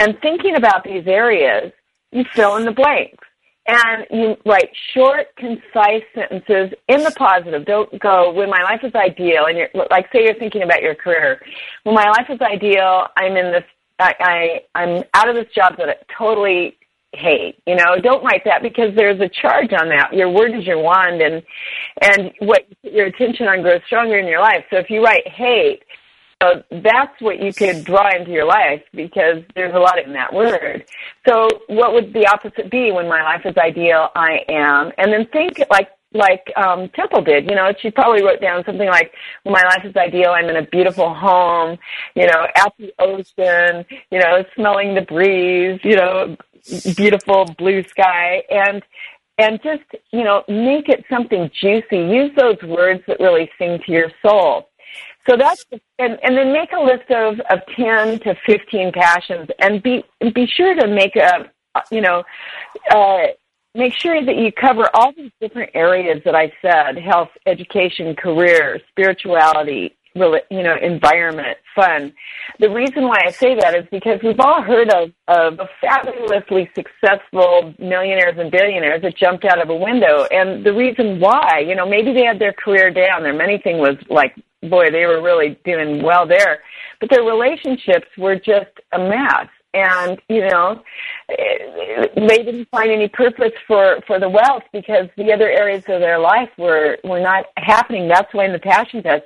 [0.00, 1.72] and thinking about these areas,
[2.10, 3.24] you fill in the blanks.
[3.68, 7.64] And you write short, concise sentences in the positive.
[7.64, 10.96] Don't go, when my life is ideal, and you're, like say you're thinking about your
[10.96, 11.40] career.
[11.84, 13.64] When my life is ideal, I'm in this
[13.98, 16.75] I, I I'm out of this job that totally
[17.12, 17.62] hate.
[17.66, 20.12] You know, don't write that because there's a charge on that.
[20.12, 21.42] Your word is your wand, and
[22.02, 24.64] and what your attention on grows stronger in your life.
[24.70, 25.82] So if you write hate,
[26.42, 30.32] so that's what you could draw into your life because there's a lot in that
[30.32, 30.84] word.
[31.26, 34.10] So what would the opposite be when my life is ideal?
[34.14, 37.48] I am, and then think like like um Temple did.
[37.48, 39.12] You know, she probably wrote down something like,
[39.44, 40.30] well, "My life is ideal.
[40.30, 41.78] I'm in a beautiful home.
[42.14, 43.84] You know, at the ocean.
[44.10, 45.80] You know, smelling the breeze.
[45.82, 46.36] You know,
[46.96, 48.82] beautiful blue sky." And
[49.38, 51.98] and just you know, make it something juicy.
[51.98, 54.68] Use those words that really sing to your soul.
[55.28, 55.64] So that's
[55.98, 60.46] and and then make a list of of ten to fifteen passions, and be be
[60.46, 61.50] sure to make a
[61.90, 62.22] you know.
[62.90, 63.26] Uh,
[63.76, 68.80] make sure that you cover all these different areas that I said health, education, career,
[68.90, 72.12] spirituality, you know, environment, fun.
[72.58, 77.74] The reason why I say that is because we've all heard of, of fabulously successful
[77.78, 80.26] millionaires and billionaires that jumped out of a window.
[80.30, 83.22] And the reason why, you know, maybe they had their career down.
[83.22, 86.60] Their money thing was like, boy, they were really doing well there.
[86.98, 90.82] But their relationships were just a mess and you know
[91.28, 96.18] they didn't find any purpose for for the wealth because the other areas of their
[96.18, 98.08] life were were not happening.
[98.08, 99.24] That's why in the passion test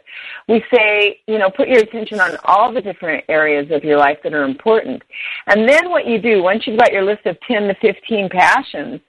[0.49, 4.19] we say you know put your attention on all the different areas of your life
[4.25, 5.03] that are important.
[5.47, 9.01] And then what you do once you've got your list of 10 to 15 passions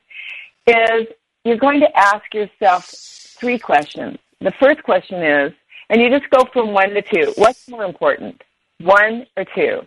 [0.67, 1.07] is
[1.43, 4.19] you're going to ask yourself three questions.
[4.41, 5.53] The first question is
[5.89, 7.33] and you just go from one to two.
[7.35, 8.43] What's more important
[8.79, 9.81] one or two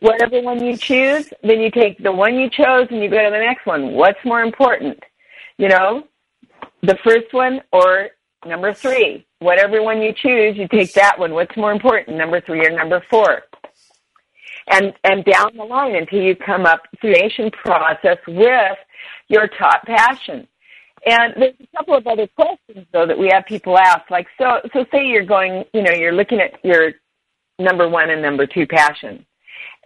[0.00, 3.30] whatever one you choose, then you take the one you chose and you go to
[3.30, 3.92] the next one.
[3.92, 4.98] What's more important?
[5.58, 6.04] You know,
[6.82, 8.10] the first one or
[8.46, 9.26] number three.
[9.38, 11.32] Whatever one you choose, you take that one.
[11.32, 13.42] What's more important, number three or number four?
[14.68, 18.78] And and down the line until you come up nation process with
[19.28, 20.46] your top passion.
[21.06, 24.10] And there's a couple of other questions though that we have people ask.
[24.10, 26.92] Like so so say you're going, you know, you're looking at your
[27.58, 29.24] number one and number two passion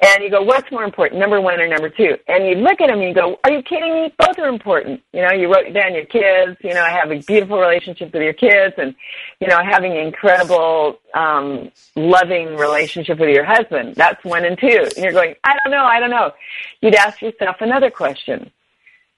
[0.02, 2.16] and you go, what's more important, number one or number two?
[2.26, 4.12] And you look at them and you go, are you kidding me?
[4.18, 5.00] Both are important.
[5.12, 8.74] You know, you wrote down your kids, you know, having beautiful relationships with your kids
[8.76, 8.94] and,
[9.40, 13.94] you know, having an incredible, um, loving relationship with your husband.
[13.94, 14.88] That's one and two.
[14.96, 16.32] And you're going, I don't know, I don't know.
[16.80, 18.50] You'd ask yourself another question.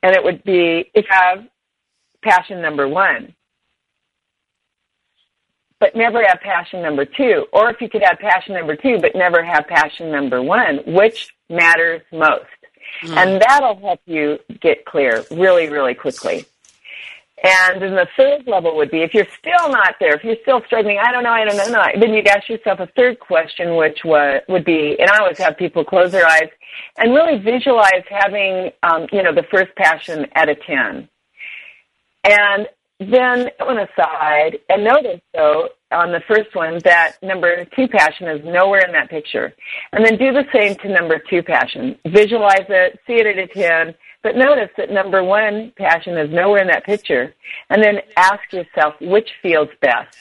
[0.03, 1.47] And it would be, if you have
[2.23, 3.35] passion number one,
[5.81, 7.47] but never have passion number two.
[7.53, 11.35] Or if you could have passion number two, but never have passion number one, which
[11.49, 12.47] matters most?
[13.03, 13.17] Mm.
[13.17, 16.47] And that'll help you get clear really, really quickly.
[17.43, 20.63] And then the third level would be if you're still not there, if you're still
[20.65, 24.05] struggling, I don't know, I don't know, then you'd ask yourself a third question, which
[24.05, 26.49] was, would be, and I always have people close their eyes
[26.97, 31.09] and really visualize having, um, you know, the first passion at a 10.
[32.25, 38.29] And then one aside, and notice though on the first one that number two passion
[38.29, 39.55] is nowhere in that picture.
[39.93, 41.97] And then do the same to number two passion.
[42.07, 46.61] Visualize it, see it at a 10, but notice that number one passion is nowhere
[46.61, 47.35] in that picture.
[47.71, 50.17] And then ask yourself which feels best.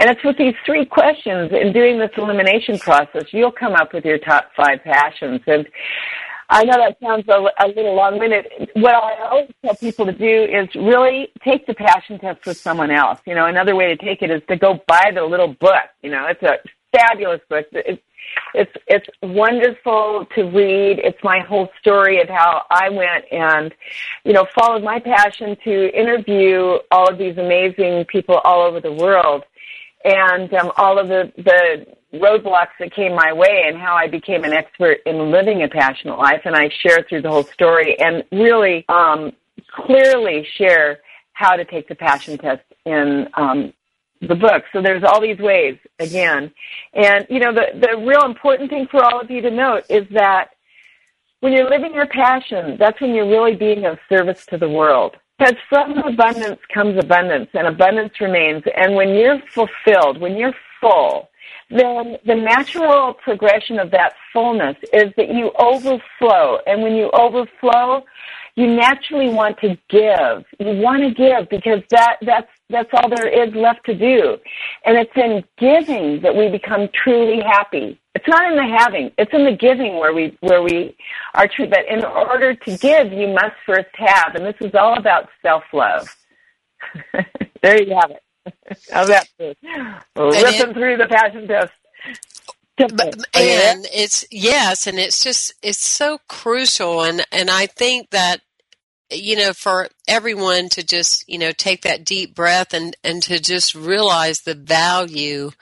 [0.00, 4.04] And it's with these three questions in doing this elimination process, you'll come up with
[4.04, 5.40] your top five passions.
[5.46, 5.66] And
[6.48, 8.70] I know that sounds a, a little long-winded.
[8.74, 12.90] What I always tell people to do is really take the passion test with someone
[12.90, 13.18] else.
[13.26, 15.88] You know, another way to take it is to go buy the little book.
[16.02, 16.58] You know, it's a
[16.96, 17.66] fabulous book.
[17.72, 18.02] It's
[18.54, 20.98] it's it's wonderful to read.
[20.98, 23.72] It's my whole story of how I went and,
[24.24, 28.92] you know, followed my passion to interview all of these amazing people all over the
[28.92, 29.44] world,
[30.04, 31.86] and um, all of the the
[32.20, 36.18] roadblocks that came my way and how I became an expert in living a passionate
[36.18, 36.42] life.
[36.44, 39.32] And I share through the whole story and really um,
[39.70, 40.98] clearly share
[41.32, 43.72] how to take the passion test in um,
[44.20, 44.64] the book.
[44.72, 46.52] So there's all these ways again.
[46.94, 50.06] And, you know, the, the real important thing for all of you to note is
[50.12, 50.50] that
[51.40, 55.16] when you're living your passion, that's when you're really being of service to the world.
[55.38, 58.62] Because from abundance comes abundance, and abundance remains.
[58.74, 61.28] And when you're fulfilled, when you're full,
[61.70, 66.58] then the natural progression of that fullness is that you overflow.
[66.66, 68.04] And when you overflow,
[68.54, 70.44] you naturally want to give.
[70.60, 74.36] You want to give because that, that's, that's all there is left to do.
[74.84, 78.00] And it's in giving that we become truly happy.
[78.14, 80.96] It's not in the having, it's in the giving where we, where we
[81.34, 81.68] are true.
[81.68, 84.36] But in order to give, you must first have.
[84.36, 86.16] And this is all about self-love.
[87.62, 88.22] there you have it.
[88.92, 89.28] How's that?
[90.42, 91.72] Ripping through the passion test.
[93.34, 98.42] And it's yes, and it's just it's so crucial, and and I think that
[99.10, 103.40] you know for everyone to just you know take that deep breath and and to
[103.40, 105.52] just realize the value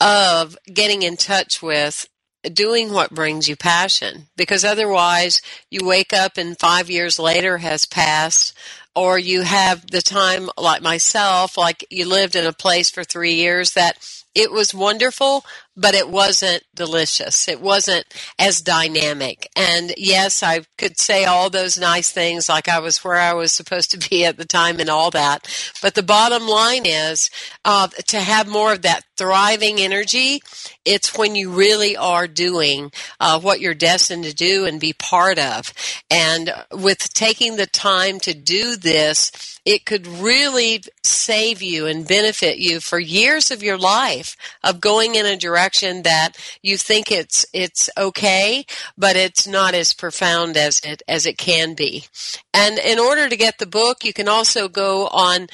[0.00, 2.08] of getting in touch with
[2.52, 7.86] doing what brings you passion because otherwise you wake up and five years later has
[7.86, 8.56] passed
[8.96, 13.34] or you have the time like myself, like you lived in a place for three
[13.34, 13.98] years that
[14.34, 15.44] it was wonderful,
[15.76, 17.48] but it wasn't delicious.
[17.48, 18.06] It wasn't
[18.38, 19.50] as dynamic.
[19.56, 23.52] And yes, I could say all those nice things like I was where I was
[23.52, 25.48] supposed to be at the time and all that.
[25.82, 27.30] But the bottom line is
[27.64, 30.42] uh, to have more of that thriving energy,
[30.84, 35.38] it's when you really are doing uh, what you're destined to do and be part
[35.38, 35.72] of.
[36.10, 42.58] And with taking the time to do this, it could really save you and benefit
[42.58, 47.46] you for years of your life of going in a direction that you think it's
[47.52, 52.04] it's okay, but it's not as profound as it as it can be.
[52.52, 55.48] And in order to get the book, you can also go on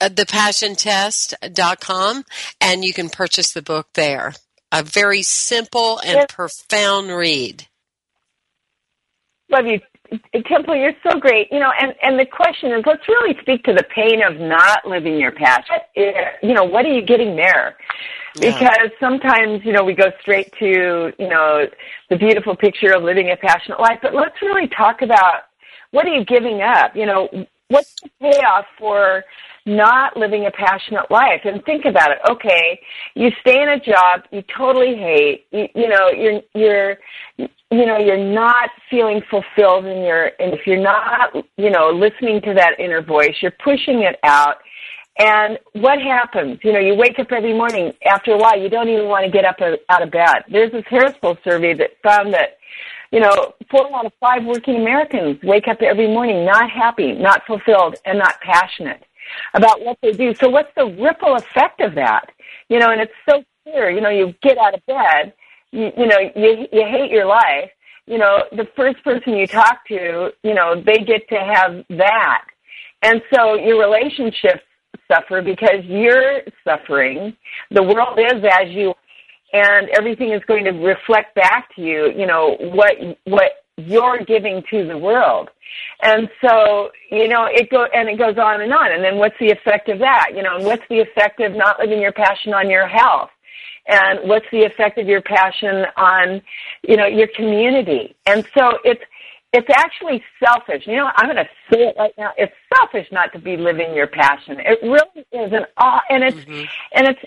[0.00, 2.24] uh, thepassiontest.com
[2.60, 4.32] and you can purchase the book there.
[4.72, 7.66] A very simple and profound read.
[9.48, 9.80] Love you,
[10.46, 10.76] Temple.
[10.76, 11.48] You're so great.
[11.50, 14.86] You know, and and the question is, let's really speak to the pain of not
[14.86, 15.76] living your passion.
[16.42, 17.76] You know, what are you getting there?
[18.38, 18.52] Yeah.
[18.52, 21.66] Because sometimes, you know, we go straight to, you know,
[22.10, 25.44] the beautiful picture of living a passionate life, but let's really talk about
[25.92, 26.94] what are you giving up?
[26.94, 27.28] You know,
[27.68, 29.24] what's the payoff for
[29.66, 31.40] not living a passionate life.
[31.44, 32.18] And think about it.
[32.30, 32.80] Okay
[33.14, 35.46] you stay in a job you totally hate.
[35.50, 36.98] You, you know you're you're
[37.38, 42.40] you know you're not feeling fulfilled in your and if you're not you know listening
[42.42, 44.56] to that inner voice you're pushing it out.
[45.18, 46.58] And what happens?
[46.62, 47.92] You know you wake up every morning.
[48.08, 49.56] After a while you don't even want to get up
[49.88, 50.44] out of bed.
[50.50, 52.58] There's this harris poll survey that found that
[53.12, 57.40] you know, four out of five working Americans wake up every morning not happy, not
[57.46, 59.05] fulfilled, and not passionate
[59.54, 60.34] about what they do.
[60.34, 62.26] So what's the ripple effect of that?
[62.68, 63.90] You know, and it's so clear.
[63.90, 65.32] You know, you get out of bed,
[65.72, 67.70] you, you know, you you hate your life.
[68.06, 72.44] You know, the first person you talk to, you know, they get to have that,
[73.02, 74.62] and so your relationships
[75.10, 77.36] suffer because you're suffering.
[77.70, 78.94] The world is as you,
[79.52, 82.12] and everything is going to reflect back to you.
[82.16, 85.50] You know what what you're giving to the world.
[86.02, 88.92] And so, you know, it go and it goes on and on.
[88.92, 90.30] And then what's the effect of that?
[90.34, 93.30] You know, and what's the effect of not living your passion on your health?
[93.88, 96.42] And what's the effect of your passion on,
[96.82, 98.16] you know, your community?
[98.26, 99.02] And so it's
[99.52, 100.86] it's actually selfish.
[100.86, 102.32] You know, I'm going to say it right now.
[102.36, 104.58] It's selfish not to be living your passion.
[104.58, 106.64] It really is an awe, and it's mm-hmm.
[106.92, 107.20] and it's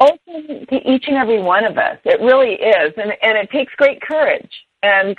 [0.00, 1.98] open to each and every one of us.
[2.04, 4.50] It really is, and and it takes great courage.
[4.84, 5.16] And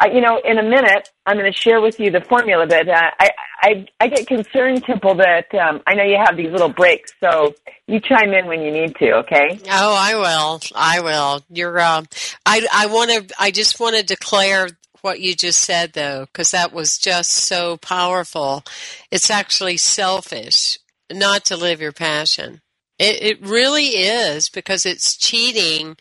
[0.00, 2.66] uh, you know, in a minute, I'm going to share with you the formula.
[2.66, 6.52] But uh, I, I, I get concerned, Temple, that um, I know you have these
[6.52, 7.54] little breaks, so
[7.86, 9.12] you chime in when you need to.
[9.18, 9.58] Okay?
[9.70, 10.60] Oh, I will.
[10.74, 11.42] I will.
[11.50, 11.80] You're.
[11.80, 12.06] Um,
[12.46, 13.34] I, I want to.
[13.38, 14.68] I just want to declare
[15.00, 18.62] what you just said, though, because that was just so powerful.
[19.10, 20.78] It's actually selfish
[21.10, 22.60] not to live your passion.
[22.98, 25.96] It, it really is because it's cheating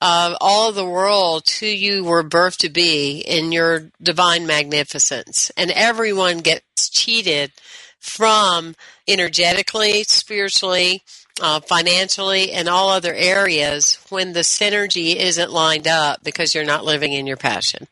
[0.00, 5.50] of all of the world who you were birthed to be in your divine magnificence.
[5.56, 7.52] And everyone gets cheated
[7.98, 8.74] from
[9.06, 11.02] energetically, spiritually,
[11.40, 16.84] uh, financially, and all other areas when the synergy isn't lined up because you're not
[16.84, 17.86] living in your passion.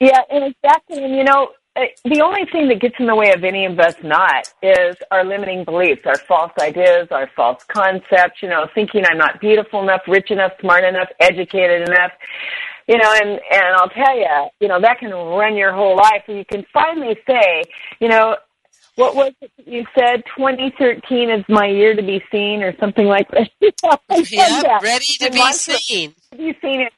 [0.00, 1.04] Yeah, and exactly.
[1.04, 3.78] And you know, Uh, the only thing that gets in the way of any of
[3.80, 9.04] us not is our limiting beliefs, our false ideas, our false concepts, you know, thinking
[9.10, 12.12] I'm not beautiful enough, rich enough, smart enough, educated enough.
[12.88, 16.24] You know, and and I'll tell you, you know, that can run your whole life
[16.28, 17.62] and you can finally say,
[18.00, 18.36] you know,
[18.96, 23.30] what was it you said 2013 is my year to be seen or something like
[23.30, 23.48] that.
[24.30, 26.14] yeah, ready to be seen.
[26.32, 26.88] To be seen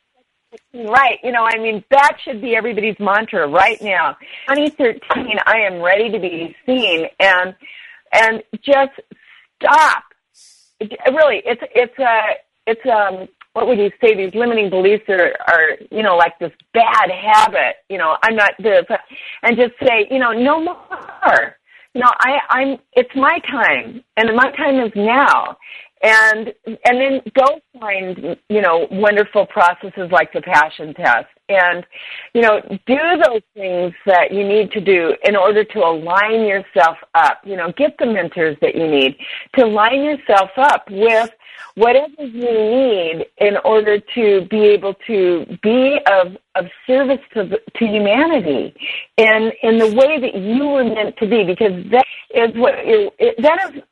[0.73, 1.19] Right.
[1.23, 4.17] You know, I mean, that should be everybody's mantra right now.
[4.49, 7.55] 2013, I am ready to be seen and,
[8.13, 9.01] and just
[9.61, 10.05] stop.
[10.81, 12.21] Really, it's, it's a,
[12.67, 14.17] it's, um, what would you say?
[14.17, 17.77] These limiting beliefs are, are, you know, like this bad habit.
[17.89, 18.85] You know, I'm not this,
[19.43, 21.57] and just say, you know, no more.
[21.95, 22.79] You know, I, I'm.
[22.95, 25.57] It's my time, and my time is now
[26.05, 31.27] and and then go find you know wonderful processes like the passion test.
[31.49, 31.85] And
[32.35, 36.99] you know do those things that you need to do in order to align yourself
[37.15, 37.41] up.
[37.45, 39.17] You know get the mentors that you need
[39.57, 41.31] to line yourself up with
[41.77, 47.85] whatever you need in order to be able to be of of service to to
[47.85, 48.73] humanity
[49.17, 53.11] in in the way that you were meant to be because that is what you
[53.39, 53.83] that is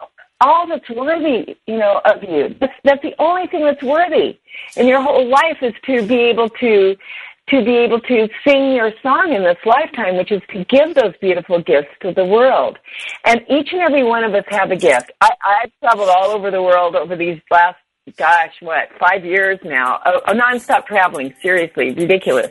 [0.43, 2.55] all that's worthy, you know, of you.
[2.61, 4.39] That's, that's the only thing that's worthy
[4.77, 6.97] in your whole life is to be able to
[7.49, 11.13] to be able to sing your song in this lifetime, which is to give those
[11.21, 12.79] beautiful gifts to the world.
[13.27, 15.11] And each and every one of us have a gift.
[15.21, 17.77] I, I've traveled all over the world over these last
[18.17, 22.51] gosh, what, five years now, a, a nonstop traveling, seriously, ridiculous.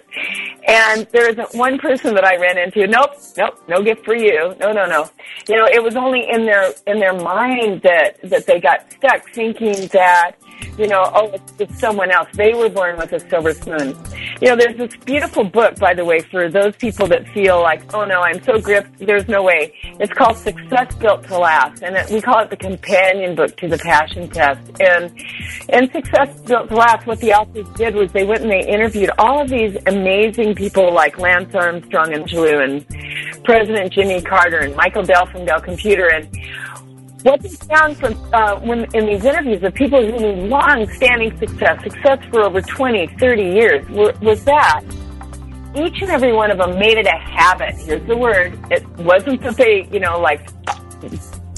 [0.66, 4.56] And there isn't one person that I ran into, nope, nope, no gift for you,
[4.60, 5.10] no, no, no.
[5.50, 9.30] You know, it was only in their, in their mind that, that they got stuck
[9.34, 10.34] thinking that,
[10.78, 12.28] you know, oh, it's just someone else.
[12.34, 13.96] They were born with a silver spoon.
[14.42, 17.94] You know, there's this beautiful book, by the way, for those people that feel like,
[17.94, 19.74] oh no, I'm so gripped, there's no way.
[20.00, 23.68] It's called Success Built to Last, and it, we call it the companion book to
[23.68, 24.62] the Passion Test.
[24.80, 25.12] And
[25.70, 29.12] in Success Built to Last, what the authors did was they went and they interviewed
[29.18, 34.76] all of these amazing people like Lance Armstrong and Angelou and President Jimmy Carter and
[34.76, 36.28] Michael Dell from Dell Computer and
[37.24, 41.84] what they found from uh, when in these interviews of people who knew long-standing success,
[41.84, 44.82] success for over 20, 30 years, were, was that
[45.76, 47.76] each and every one of them made it a habit.
[47.76, 48.60] Here's the word.
[48.70, 50.46] It wasn't that they, you know, like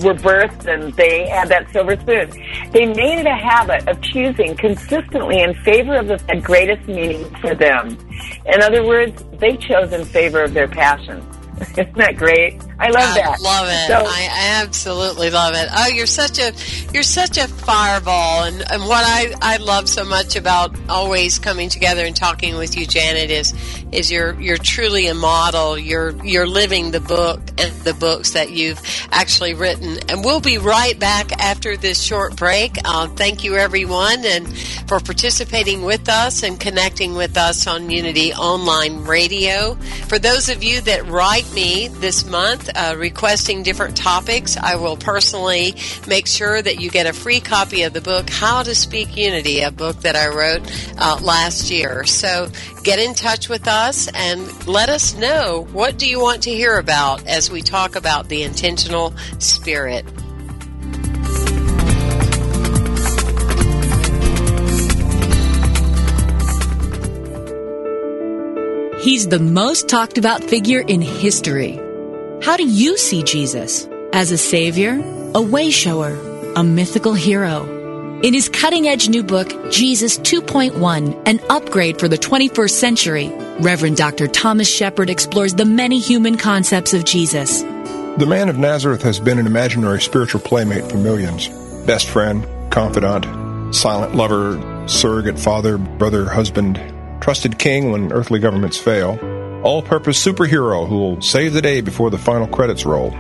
[0.04, 2.30] were birthed and they had that silver spoon.
[2.72, 7.56] They made it a habit of choosing consistently in favor of the greatest meaning for
[7.56, 7.98] them.
[8.46, 11.26] In other words, they chose in favor of their passion.
[11.62, 12.62] Isn't that great?
[12.84, 13.42] I love that.
[13.42, 13.88] Love it.
[13.88, 15.70] So, I absolutely love it.
[15.72, 16.54] Oh, you're such a
[16.94, 21.70] you're such a fireball, and, and what I, I love so much about always coming
[21.70, 23.54] together and talking with you, Janet, is
[23.94, 25.78] is you're you're truly a model.
[25.78, 28.82] You're you're living the book and the books that you've
[29.12, 30.00] actually written.
[30.10, 32.78] And we'll be right back after this short break.
[32.84, 34.58] Uh, thank you, everyone, and
[34.88, 39.76] for participating with us and connecting with us on Unity Online Radio.
[40.08, 44.98] For those of you that write me this month uh, requesting different topics, I will
[44.98, 45.76] personally
[46.08, 49.62] make sure that you get a free copy of the book How to Speak Unity,
[49.62, 50.62] a book that I wrote
[50.98, 52.04] uh, last year.
[52.06, 52.50] So
[52.84, 56.78] get in touch with us and let us know what do you want to hear
[56.78, 60.06] about as we talk about the intentional spirit.
[69.04, 71.78] He's the most talked about figure in history.
[72.44, 73.88] How do you see Jesus?
[74.12, 76.14] As a savior, a wayshower,
[76.58, 78.20] a mythical hero?
[78.20, 83.32] In his cutting edge new book, Jesus 2.1, an upgrade for the 21st century,
[83.62, 84.28] Reverend Dr.
[84.28, 87.62] Thomas Shepherd explores the many human concepts of Jesus.
[87.62, 91.48] The man of Nazareth has been an imaginary spiritual playmate for millions
[91.86, 96.78] best friend, confidant, silent lover, surrogate father, brother, husband,
[97.22, 99.18] trusted king when earthly governments fail,
[99.64, 103.12] all purpose superhero who will save the day before the final credits roll.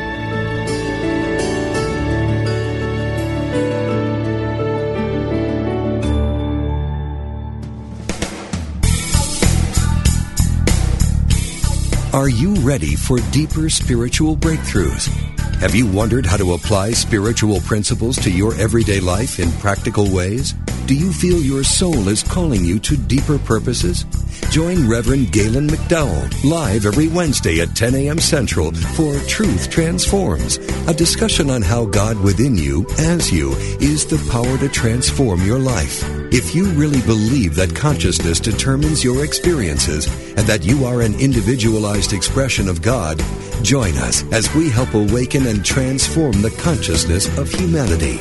[12.14, 15.31] Are you ready for deeper spiritual breakthroughs?
[15.60, 20.54] Have you wondered how to apply spiritual principles to your everyday life in practical ways?
[20.88, 24.06] Do you feel your soul is calling you to deeper purposes?
[24.50, 28.20] Join Reverend Galen McDowell live every Wednesday at 10 a.m.
[28.20, 34.20] Central for Truth Transforms, a discussion on how God within you, as you, is the
[34.30, 36.04] power to transform your life.
[36.34, 42.12] If you really believe that consciousness determines your experiences and that you are an individualized
[42.12, 43.22] expression of God,
[43.62, 48.20] join us as we help awaken and transform the consciousness of humanity.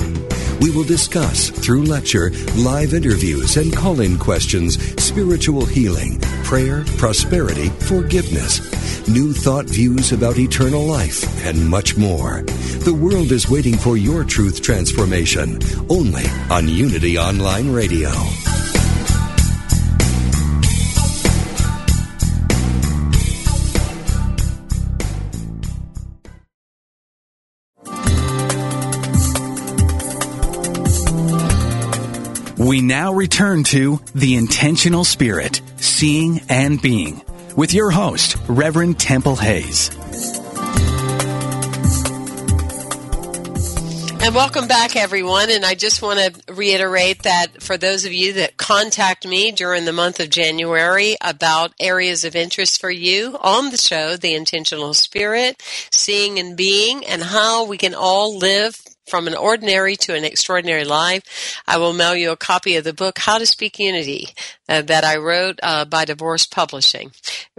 [0.60, 7.70] We will discuss, through lecture, live interviews, and call in questions, spiritual healing, prayer, prosperity,
[7.70, 8.60] forgiveness,
[9.08, 12.42] new thought views about eternal life, and much more.
[12.84, 18.10] The world is waiting for your truth transformation, only on Unity Online Radio.
[32.70, 37.20] We now return to The Intentional Spirit, Seeing and Being,
[37.56, 39.90] with your host, Reverend Temple Hayes.
[44.22, 45.50] And welcome back, everyone.
[45.50, 49.84] And I just want to reiterate that for those of you that contact me during
[49.84, 54.94] the month of January about areas of interest for you on the show, The Intentional
[54.94, 55.60] Spirit,
[55.90, 60.84] Seeing and Being, and how we can all live from an ordinary to an extraordinary
[60.84, 61.60] life.
[61.66, 64.28] I will mail you a copy of the book, How to Speak Unity,
[64.68, 67.10] uh, that I wrote uh, by DeVorss Publishing.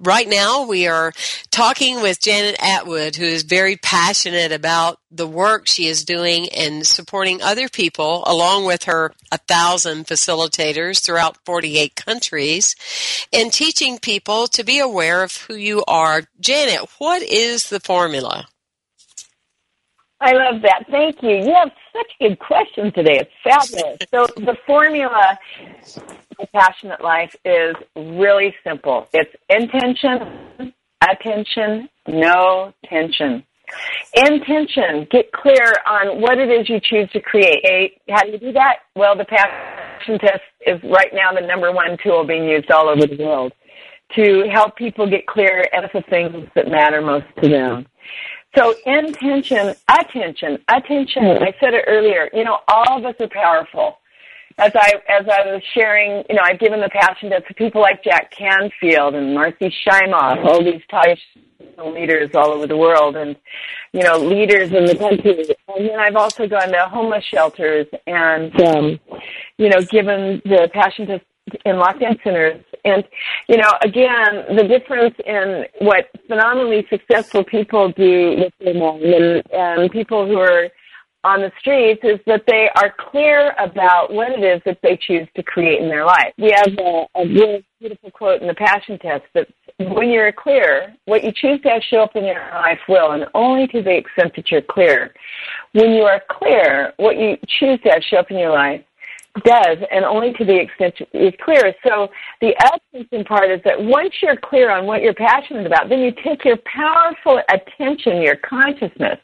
[0.02, 1.12] Right now, we are
[1.52, 6.88] talking with Janet Attwood, who is very passionate about the work she is doing and
[6.88, 12.76] supporting other people, along with her a thousand facilitators throughout 48 countries,
[13.34, 16.24] and teaching people to be aware of who you are.
[16.39, 18.48] Janet, what is the formula?
[20.22, 20.86] I love that.
[20.91, 21.32] Thank you.
[21.32, 23.22] You have such a good questions today.
[23.22, 23.97] It's fabulous.
[24.11, 25.38] so the formula
[26.38, 29.07] for passionate life is really simple.
[29.13, 33.43] It's intention, attention, no tension.
[34.13, 35.07] Intention.
[35.09, 37.93] Get clear on what it is you choose to create.
[38.07, 38.80] How do you do that?
[38.95, 43.07] Well, the passion test is right now the number one tool being used all over
[43.07, 43.53] the world
[44.15, 47.88] to help people get clear as the things that matter most to them.
[48.58, 51.24] So intention, attention, attention.
[51.24, 52.30] I said it earlier.
[52.34, 53.97] You know, all of us are powerful.
[54.58, 58.04] As I as I was sharing, you know, I've given the passion to people like
[58.04, 61.18] Jack Canfield and Marci Shimoff, all these Thai
[61.86, 63.36] leaders all over the world, and
[63.93, 65.45] you know, leaders in the country.
[65.68, 68.99] And then I've also gone to homeless shelters and, um,
[69.58, 71.22] you know, given the passion to
[71.66, 72.64] in lockdown centers.
[72.86, 73.04] And,
[73.48, 79.44] you know, again, the difference in what phenomenally successful people do with their mind and,
[79.52, 80.70] and people who are
[81.24, 85.28] on the streets is that they are clear about what it is that they choose
[85.36, 86.34] to create in their life.
[86.38, 90.96] We have a, a really beautiful quote in the Passion Test that when you're clear,
[91.06, 93.96] what you choose to have show up in your life will, and only to the
[93.96, 95.14] extent that you're clear.
[95.74, 98.82] When you are clear, what you choose to have show up in your life
[99.44, 101.74] does, and only to the extent it's clear.
[101.88, 102.10] So
[102.42, 102.54] the
[102.94, 106.44] attention part is that once you're clear on what you're passionate about, then you take
[106.44, 109.20] your powerful attention, your consciousness,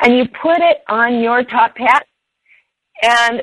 [0.00, 2.06] and you put it on your top hat,
[3.02, 3.42] and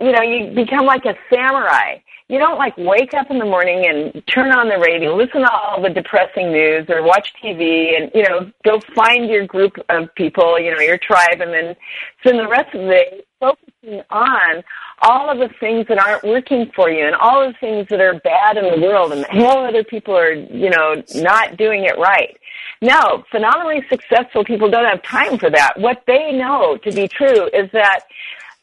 [0.00, 1.96] you know you become like a samurai.
[2.28, 5.50] You don't like wake up in the morning and turn on the radio, listen to
[5.50, 10.14] all the depressing news, or watch TV, and you know go find your group of
[10.14, 11.76] people, you know your tribe, and then
[12.20, 14.62] spend the rest of the day focusing on
[15.00, 18.00] all of the things that aren't working for you and all of the things that
[18.00, 21.98] are bad in the world and how other people are, you know, not doing it
[21.98, 22.38] right.
[22.80, 25.72] No, phenomenally successful people don't have time for that.
[25.76, 28.04] What they know to be true is that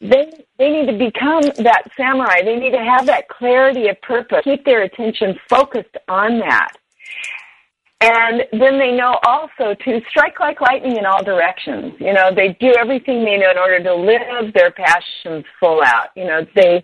[0.02, 2.42] they they need to become that samurai.
[2.44, 4.42] They need to have that clarity of purpose.
[4.46, 6.72] Keep their attention focused on that.
[8.02, 11.93] And then they know also to strike like lightning in all directions.
[12.00, 16.08] You know, they do everything they know in order to live their passions full out.
[16.16, 16.82] You know, they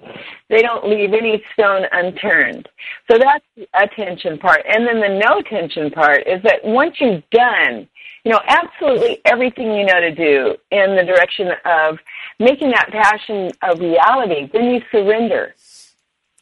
[0.49, 2.67] they don't leave any stone unturned.
[3.09, 4.65] So that's the attention part.
[4.67, 7.87] And then the no tension part is that once you've done,
[8.25, 11.97] you know, absolutely everything you know to do in the direction of
[12.39, 15.55] making that passion a reality, then you surrender.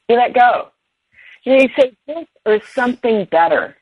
[0.10, 0.70] You let go.
[1.44, 3.76] You, know, you say this or something better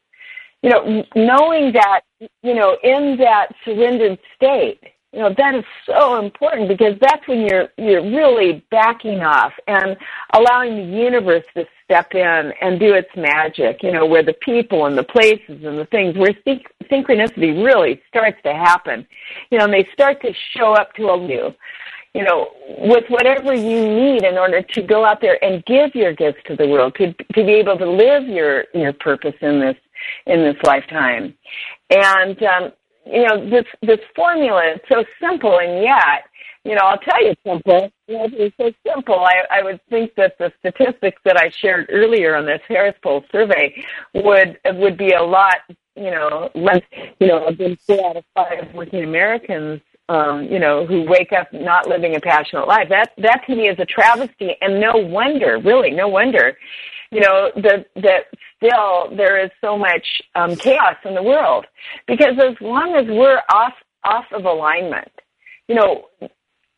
[0.61, 2.01] you know, knowing that,
[2.43, 4.79] you know, in that surrendered state,
[5.11, 9.97] you know, that is so important because that's when you're you're really backing off and
[10.33, 13.83] allowing the universe to step in and do its magic.
[13.83, 16.33] You know, where the people and the places and the things where
[16.89, 19.05] synchronicity really starts to happen.
[19.49, 21.53] You know, and they start to show up to you
[22.13, 26.13] you know, with whatever you need in order to go out there and give your
[26.13, 29.77] gifts to the world, to to be able to live your your purpose in this
[30.25, 31.33] in this lifetime.
[31.89, 32.71] And um,
[33.05, 36.25] you know, this this formula is so simple, and yet,
[36.65, 37.89] you know, I'll tell you simple.
[38.07, 39.19] You it's so simple.
[39.19, 43.23] I I would think that the statistics that I shared earlier on this Harris Poll
[43.31, 43.73] survey
[44.13, 45.59] would would be a lot,
[45.95, 46.81] you know, less.
[47.21, 49.81] You know, I've been four out of five working Americans
[50.11, 52.89] um, you know, who wake up not living a passionate life.
[52.89, 56.57] That that to me is a travesty, and no wonder, really, no wonder,
[57.11, 58.25] you know, that that
[58.57, 60.05] still there is so much
[60.35, 61.65] um, chaos in the world
[62.07, 65.11] because as long as we're off off of alignment,
[65.69, 66.09] you know,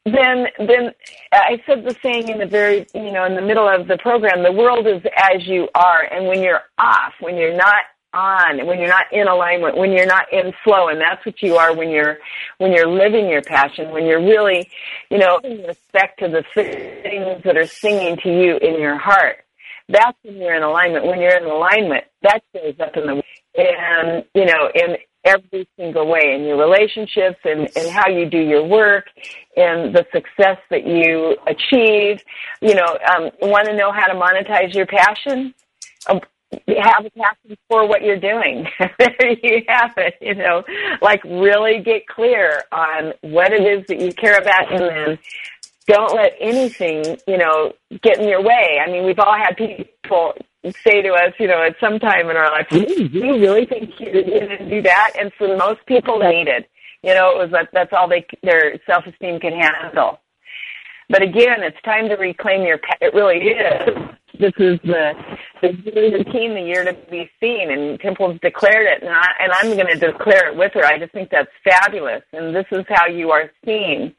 [0.05, 0.91] then then
[1.31, 4.43] I said the saying in the very you know in the middle of the program,
[4.43, 7.83] the world is as you are, and when you're off, when you're not
[8.13, 11.57] on when you're not in alignment when you're not in flow and that's what you
[11.57, 12.17] are when you're
[12.59, 14.69] when you're living your passion when you're really
[15.09, 19.37] you know in respect to the things that are singing to you in your heart.
[19.89, 21.05] That's when you're in alignment.
[21.05, 23.23] When you're in alignment that shows up in the
[23.55, 28.39] and you know in every single way in your relationships and, and how you do
[28.39, 29.05] your work
[29.55, 32.21] and the success that you achieve.
[32.61, 35.53] You know um, want to know how to monetize your passion?
[36.07, 36.19] Um,
[36.81, 38.67] have a passion for what you're doing.
[38.99, 40.15] there you have it.
[40.21, 40.63] You know,
[41.01, 45.19] like really get clear on what it is that you care about, and then
[45.87, 48.79] don't let anything, you know, get in your way.
[48.85, 50.33] I mean, we've all had people
[50.83, 53.91] say to us, you know, at some time in our life, do you really think
[53.99, 55.11] you're going to do that?
[55.19, 56.69] And for most people, they need it.
[57.01, 60.19] You know, it was that that's all they their self esteem can handle.
[61.09, 62.79] But again, it's time to reclaim your.
[63.01, 65.13] It really is this is the
[65.61, 69.75] the team, the year to be seen, and Temple's declared it, and, I, and I'm
[69.75, 70.85] going to declare it with her.
[70.85, 74.13] I just think that's fabulous, and this is how you are seen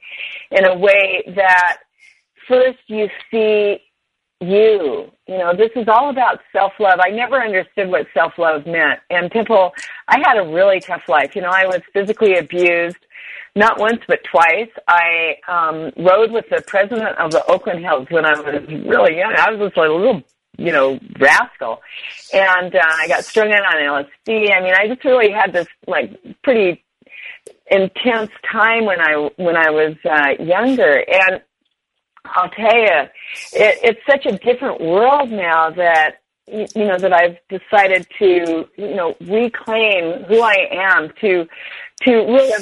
[0.50, 1.78] in a way that
[2.48, 3.78] first you see
[4.40, 5.10] you.
[5.26, 7.00] You know, this is all about self love.
[7.04, 9.00] I never understood what self love meant.
[9.10, 9.72] And Temple,
[10.08, 11.34] I had a really tough life.
[11.34, 12.98] You know, I was physically abused,
[13.56, 14.70] not once but twice.
[14.88, 19.34] I um, rode with the president of the Oakland Hills when I was really young.
[19.36, 20.22] I was just like a little,
[20.56, 21.80] you know, rascal,
[22.32, 24.52] and uh, I got strung out on LSD.
[24.52, 26.10] I mean, I just really had this like
[26.42, 26.84] pretty
[27.70, 31.40] intense time when I when I was uh, younger, and
[32.24, 33.08] I'll tell you,
[33.52, 38.94] it, it's such a different world now that you know that I've decided to you
[38.94, 41.46] know reclaim who I am to
[42.02, 42.52] to really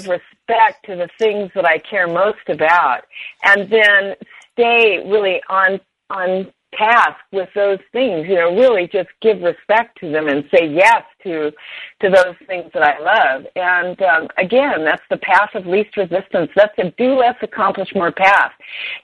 [0.48, 3.02] respect to the things that I care most about,
[3.44, 4.14] and then
[4.52, 5.80] stay really on
[6.10, 8.26] on task with those things.
[8.28, 11.50] You know, really just give respect to them and say yes to
[12.00, 13.46] to those things that I love.
[13.56, 16.50] And um, again, that's the path of least resistance.
[16.56, 18.52] That's a do less, accomplish more path.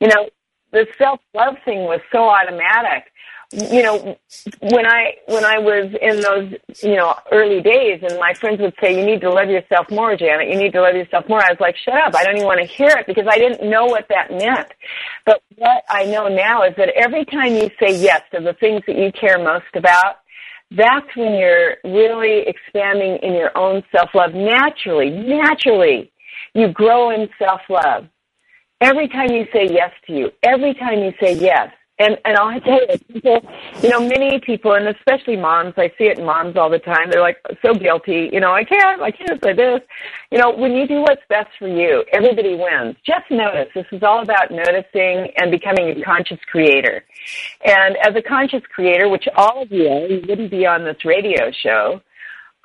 [0.01, 0.29] You know,
[0.73, 3.05] the self love thing was so automatic.
[3.51, 4.19] You know,
[4.61, 8.75] when I when I was in those you know early days, and my friends would
[8.79, 10.49] say, "You need to love yourself more, Janet.
[10.49, 12.15] You need to love yourself more." I was like, "Shut up!
[12.15, 14.69] I don't even want to hear it because I didn't know what that meant."
[15.25, 18.83] But what I know now is that every time you say yes to the things
[18.87, 20.19] that you care most about,
[20.71, 25.09] that's when you're really expanding in your own self love naturally.
[25.09, 26.13] Naturally,
[26.55, 28.09] you grow in self love
[28.81, 32.61] every time you say yes to you, every time you say yes, and and I'll
[32.61, 33.41] tell you, people,
[33.83, 37.11] you know, many people, and especially moms, I see it in moms all the time.
[37.11, 39.81] They're like so guilty, you know, I can't, I can't say this.
[40.31, 42.97] You know, when you do what's best for you, everybody wins.
[43.05, 43.69] Just notice.
[43.75, 47.05] This is all about noticing and becoming a conscious creator.
[47.65, 51.51] And as a conscious creator, which all of you you wouldn't be on this radio
[51.51, 52.01] show.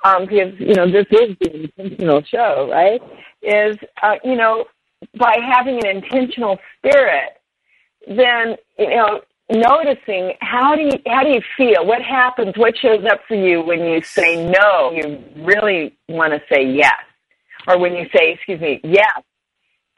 [0.04, 3.00] Um, because you know this is the intentional show, right?
[3.40, 4.66] Is uh, you know
[5.18, 7.38] by having an intentional spirit,
[8.06, 11.86] then you know noticing how do you how do you feel?
[11.86, 12.54] What happens?
[12.56, 14.92] What shows up for you when you say no?
[14.92, 16.94] You really want to say yes.
[17.66, 19.22] Or when you say excuse me yes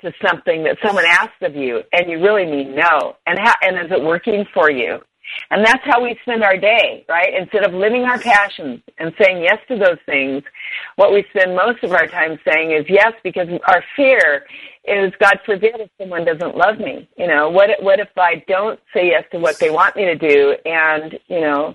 [0.03, 3.17] to something that someone asks of you and you really mean no.
[3.27, 5.01] And how and is it working for you?
[5.51, 7.33] And that's how we spend our day, right?
[7.35, 10.43] Instead of living our passions and saying yes to those things,
[10.97, 14.47] what we spend most of our time saying is yes because our fear
[14.87, 17.09] is God forbid if someone doesn't love me.
[17.17, 20.15] You know, what what if I don't say yes to what they want me to
[20.17, 21.75] do and, you know,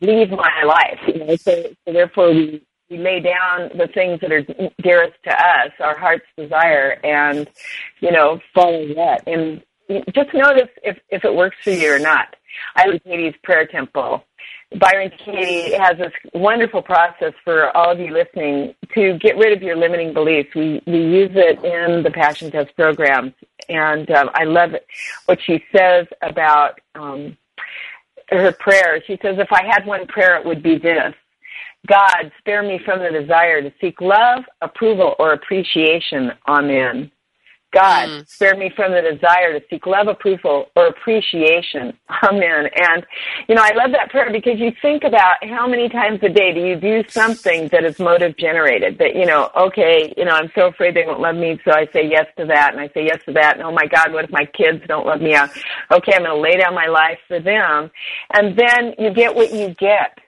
[0.00, 4.32] leave my life, you know, so, so therefore we we lay down the things that
[4.32, 4.44] are
[4.82, 7.48] dearest to us, our heart's desire, and
[8.00, 9.22] you know, follow that.
[9.26, 9.62] And
[10.14, 12.36] just notice if, if it works for you or not.
[12.76, 14.24] I in Katie's Prayer Temple.
[14.78, 19.62] Byron Katie has this wonderful process for all of you listening to get rid of
[19.62, 20.50] your limiting beliefs.
[20.54, 23.32] We we use it in the Passion Test programs,
[23.68, 24.86] and um, I love it,
[25.26, 27.36] what she says about um,
[28.28, 29.02] her prayer.
[29.06, 31.14] She says, "If I had one prayer, it would be this:
[31.88, 36.30] God, spare me from the desire to seek love, approval, or appreciation.
[36.46, 37.10] Amen."
[37.72, 38.28] God, mm.
[38.28, 41.96] spare me from the desire to seek love, approval, or appreciation.
[42.22, 42.68] Amen.
[42.74, 43.06] And,
[43.48, 46.52] you know, I love that prayer because you think about how many times a day
[46.52, 50.50] do you do something that is motive generated that, you know, okay, you know, I'm
[50.54, 53.04] so afraid they won't love me, so I say yes to that, and I say
[53.04, 55.36] yes to that, and oh my God, what if my kids don't love me?
[55.36, 57.90] Okay, I'm going to lay down my life for them.
[58.32, 60.18] And then you get what you get.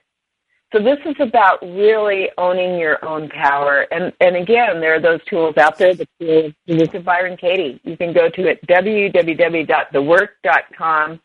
[0.73, 3.85] So this is about really owning your own power.
[3.91, 7.79] And, and again, there are those tools out there, the tools, at Byron Katie.
[7.83, 11.19] You can go to it, www.thework.com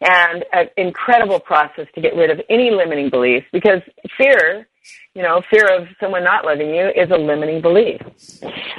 [0.00, 3.82] and an incredible process to get rid of any limiting beliefs because
[4.16, 4.66] fear,
[5.14, 8.00] you know, fear of someone not loving you is a limiting belief.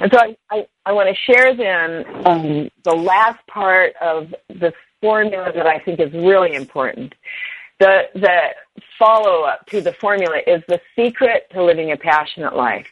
[0.01, 4.73] And so I, I, I want to share then um, the last part of the
[4.99, 7.13] formula that I think is really important
[7.79, 8.37] the the
[8.97, 12.87] follow up to the formula is the secret to living a passionate life.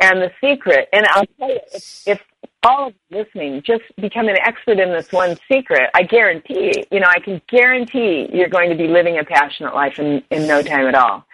[0.00, 2.20] And the secret, and I'll tell you, if, if
[2.62, 7.00] all of you listening just become an expert in this one secret, I guarantee, you
[7.00, 10.62] know, I can guarantee you're going to be living a passionate life in, in no
[10.62, 11.24] time at all.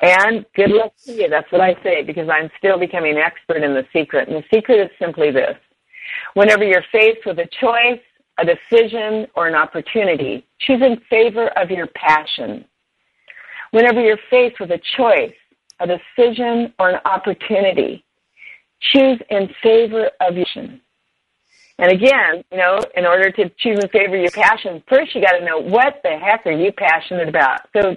[0.00, 1.28] And good luck to you.
[1.28, 4.28] That's what I say because I'm still becoming an expert in the secret.
[4.28, 5.56] And the secret is simply this.
[6.34, 8.00] Whenever you're faced with a choice,
[8.38, 12.64] a decision, or an opportunity, choose in favor of your passion.
[13.72, 15.34] Whenever you're faced with a choice,
[15.80, 18.04] a decision, or an opportunity,
[18.80, 20.80] choose in favor of your passion.
[21.78, 25.22] And again, you know, in order to choose in favor of your passion, first you
[25.22, 27.60] got to know what the heck are you passionate about.
[27.74, 27.96] So,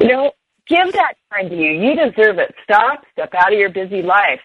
[0.00, 0.32] you know,
[0.68, 1.72] Give that time to you.
[1.72, 2.54] You deserve it.
[2.62, 4.40] Stop, step out of your busy life,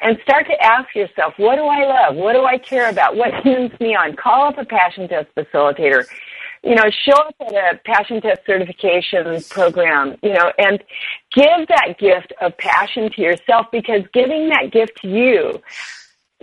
[0.00, 2.16] and start to ask yourself, what do I love?
[2.16, 3.16] What do I care about?
[3.16, 4.16] What turns me on?
[4.16, 6.04] Call up a passion test facilitator.
[6.62, 10.82] You know, show up at a passion test certification program, you know, and
[11.34, 15.60] give that gift of passion to yourself because giving that gift to you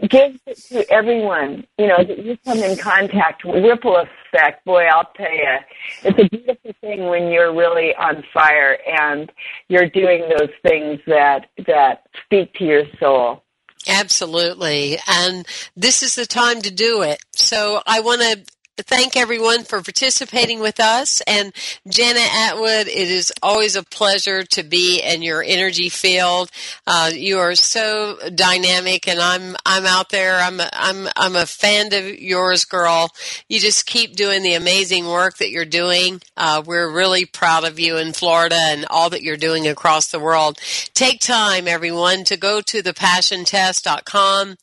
[0.09, 3.63] gives it to everyone, you know, that you come in contact with.
[3.63, 5.57] Ripple effect, boy, I'll tell you,
[6.03, 9.31] it's a beautiful thing when you're really on fire and
[9.69, 13.43] you're doing those things that, that speak to your soul.
[13.87, 14.97] Absolutely.
[15.07, 15.45] And
[15.75, 17.19] this is the time to do it.
[17.33, 21.21] So I want to thank everyone for participating with us.
[21.21, 21.53] And
[21.87, 26.51] Janet Attwood, it is always a pleasure to be in your energy field.
[26.85, 30.37] Uh, you are so dynamic, and I'm I'm out there.
[30.37, 33.09] I'm a, I'm I'm a fan of yours, girl.
[33.47, 36.21] You just keep doing the amazing work that you're doing.
[36.35, 40.19] Uh, we're really proud of you in Florida and all that you're doing across the
[40.19, 40.59] world.
[40.93, 44.55] Take time, everyone, to go to thepassiontest.com,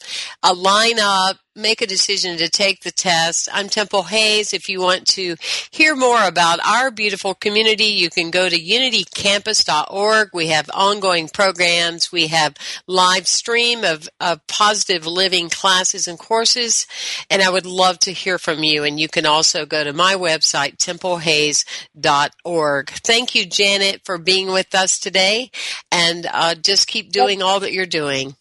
[0.42, 3.48] uh, line up make a decision to take the test.
[3.53, 4.55] I'm Temple Hayes.
[4.55, 5.36] If you want to
[5.70, 10.30] hear more about our beautiful community, you can go to unitycampus.org.
[10.32, 12.11] We have ongoing programs.
[12.11, 16.86] We have live stream of, of positive living classes and courses.
[17.30, 18.84] And I would love to hear from you.
[18.84, 22.90] And you can also go to my website, templehayes.org.
[22.90, 25.50] Thank you, Janet, for being with us today.
[25.90, 28.36] And uh, just keep doing all that you're doing.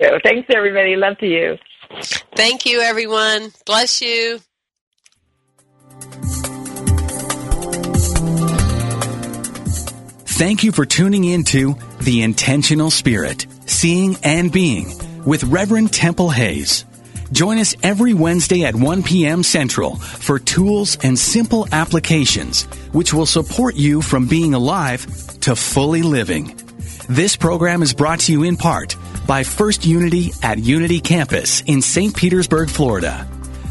[0.00, 0.96] So thanks, everybody.
[0.96, 1.58] Love to you.
[2.34, 3.52] Thank you, everyone.
[3.64, 4.40] Bless you.
[10.36, 14.92] Thank you for tuning in to The Intentional Spirit, Seeing and Being
[15.24, 16.84] with Reverend Temple Hayes.
[17.32, 19.42] Join us every Wednesday at 1 p.m.
[19.42, 25.06] Central for tools and simple applications which will support you from being alive
[25.40, 26.54] to fully living.
[27.08, 28.94] This program is brought to you in part
[29.26, 32.16] by First Unity at Unity Campus in St.
[32.16, 33.26] Petersburg, Florida.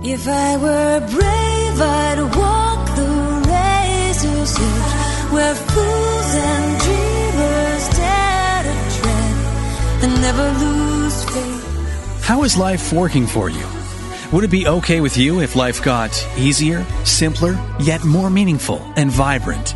[0.07, 2.74] If I were brave, I'd walk
[12.21, 13.65] How is life working for you?
[14.31, 19.11] Would it be okay with you if life got easier, simpler, yet more meaningful and
[19.11, 19.75] vibrant?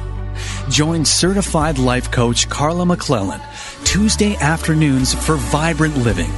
[0.70, 3.42] Join certified life coach Carla McClellan
[3.84, 6.32] Tuesday afternoons for Vibrant Living.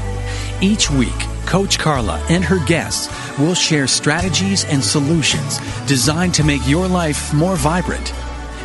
[0.61, 1.11] Each week,
[1.51, 7.33] Coach Carla and her guests will share strategies and solutions designed to make your life
[7.33, 8.13] more vibrant.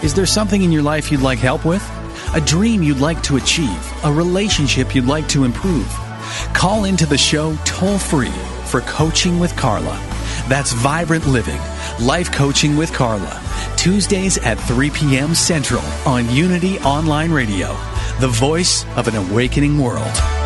[0.05, 1.83] Is there something in your life you'd like help with?
[2.37, 4.05] A dream you'd like to achieve?
[4.05, 5.89] A relationship you'd like to improve?
[6.55, 8.31] Call into the show toll free
[8.67, 10.01] for Coaching with Carla.
[10.49, 11.61] That's Vibrant Living,
[12.01, 13.43] Life Coaching with Carla.
[13.77, 15.35] Tuesdays at 3 p.m.
[15.35, 17.77] Central on Unity Online Radio,
[18.21, 20.46] the voice of an awakening world.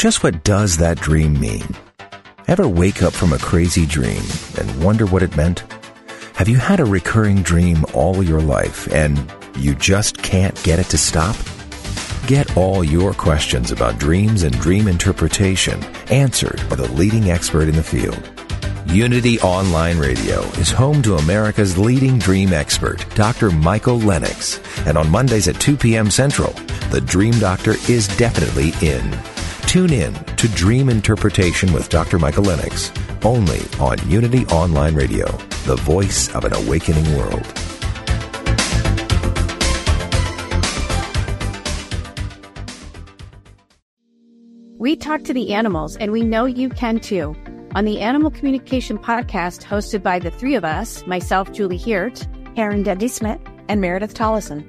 [0.00, 1.76] Just what does that dream mean?
[2.48, 4.22] Ever wake up from a crazy dream
[4.56, 5.62] and wonder what it meant?
[6.36, 10.86] Have you had a recurring dream all your life and you just can't get it
[10.86, 11.36] to stop?
[12.26, 17.76] Get all your questions about dreams and dream interpretation answered by the leading expert in
[17.76, 18.26] the field.
[18.86, 23.50] Unity Online Radio is home to America's leading dream expert, Dr.
[23.50, 24.60] Michael Lennox.
[24.86, 26.10] And on Mondays at 2 p.m.
[26.10, 26.54] Central,
[26.88, 29.12] the Dream Doctor is definitely in.
[29.70, 32.18] Tune in to Dream Interpretation with Dr.
[32.18, 32.90] Michael Lennox,
[33.22, 35.26] only on Unity Online Radio,
[35.64, 37.46] the voice of an awakening world.
[44.80, 47.36] We talk to the animals, and we know you can too.
[47.76, 52.82] On the Animal Communication Podcast, hosted by the three of us myself, Julie Hiert, Aaron
[52.82, 54.68] Dundee Smith, and Meredith Tollison.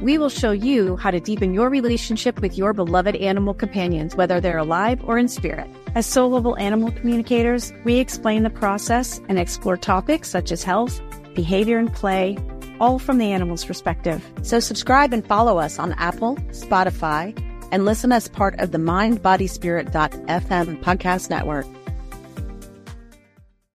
[0.00, 4.40] We will show you how to deepen your relationship with your beloved animal companions, whether
[4.40, 5.68] they're alive or in spirit.
[5.94, 11.00] As soul level animal communicators, we explain the process and explore topics such as health,
[11.34, 12.36] behavior, and play,
[12.80, 14.24] all from the animal's perspective.
[14.42, 17.36] So subscribe and follow us on Apple, Spotify,
[17.72, 21.66] and listen as part of the mindbodyspirit.fm podcast network.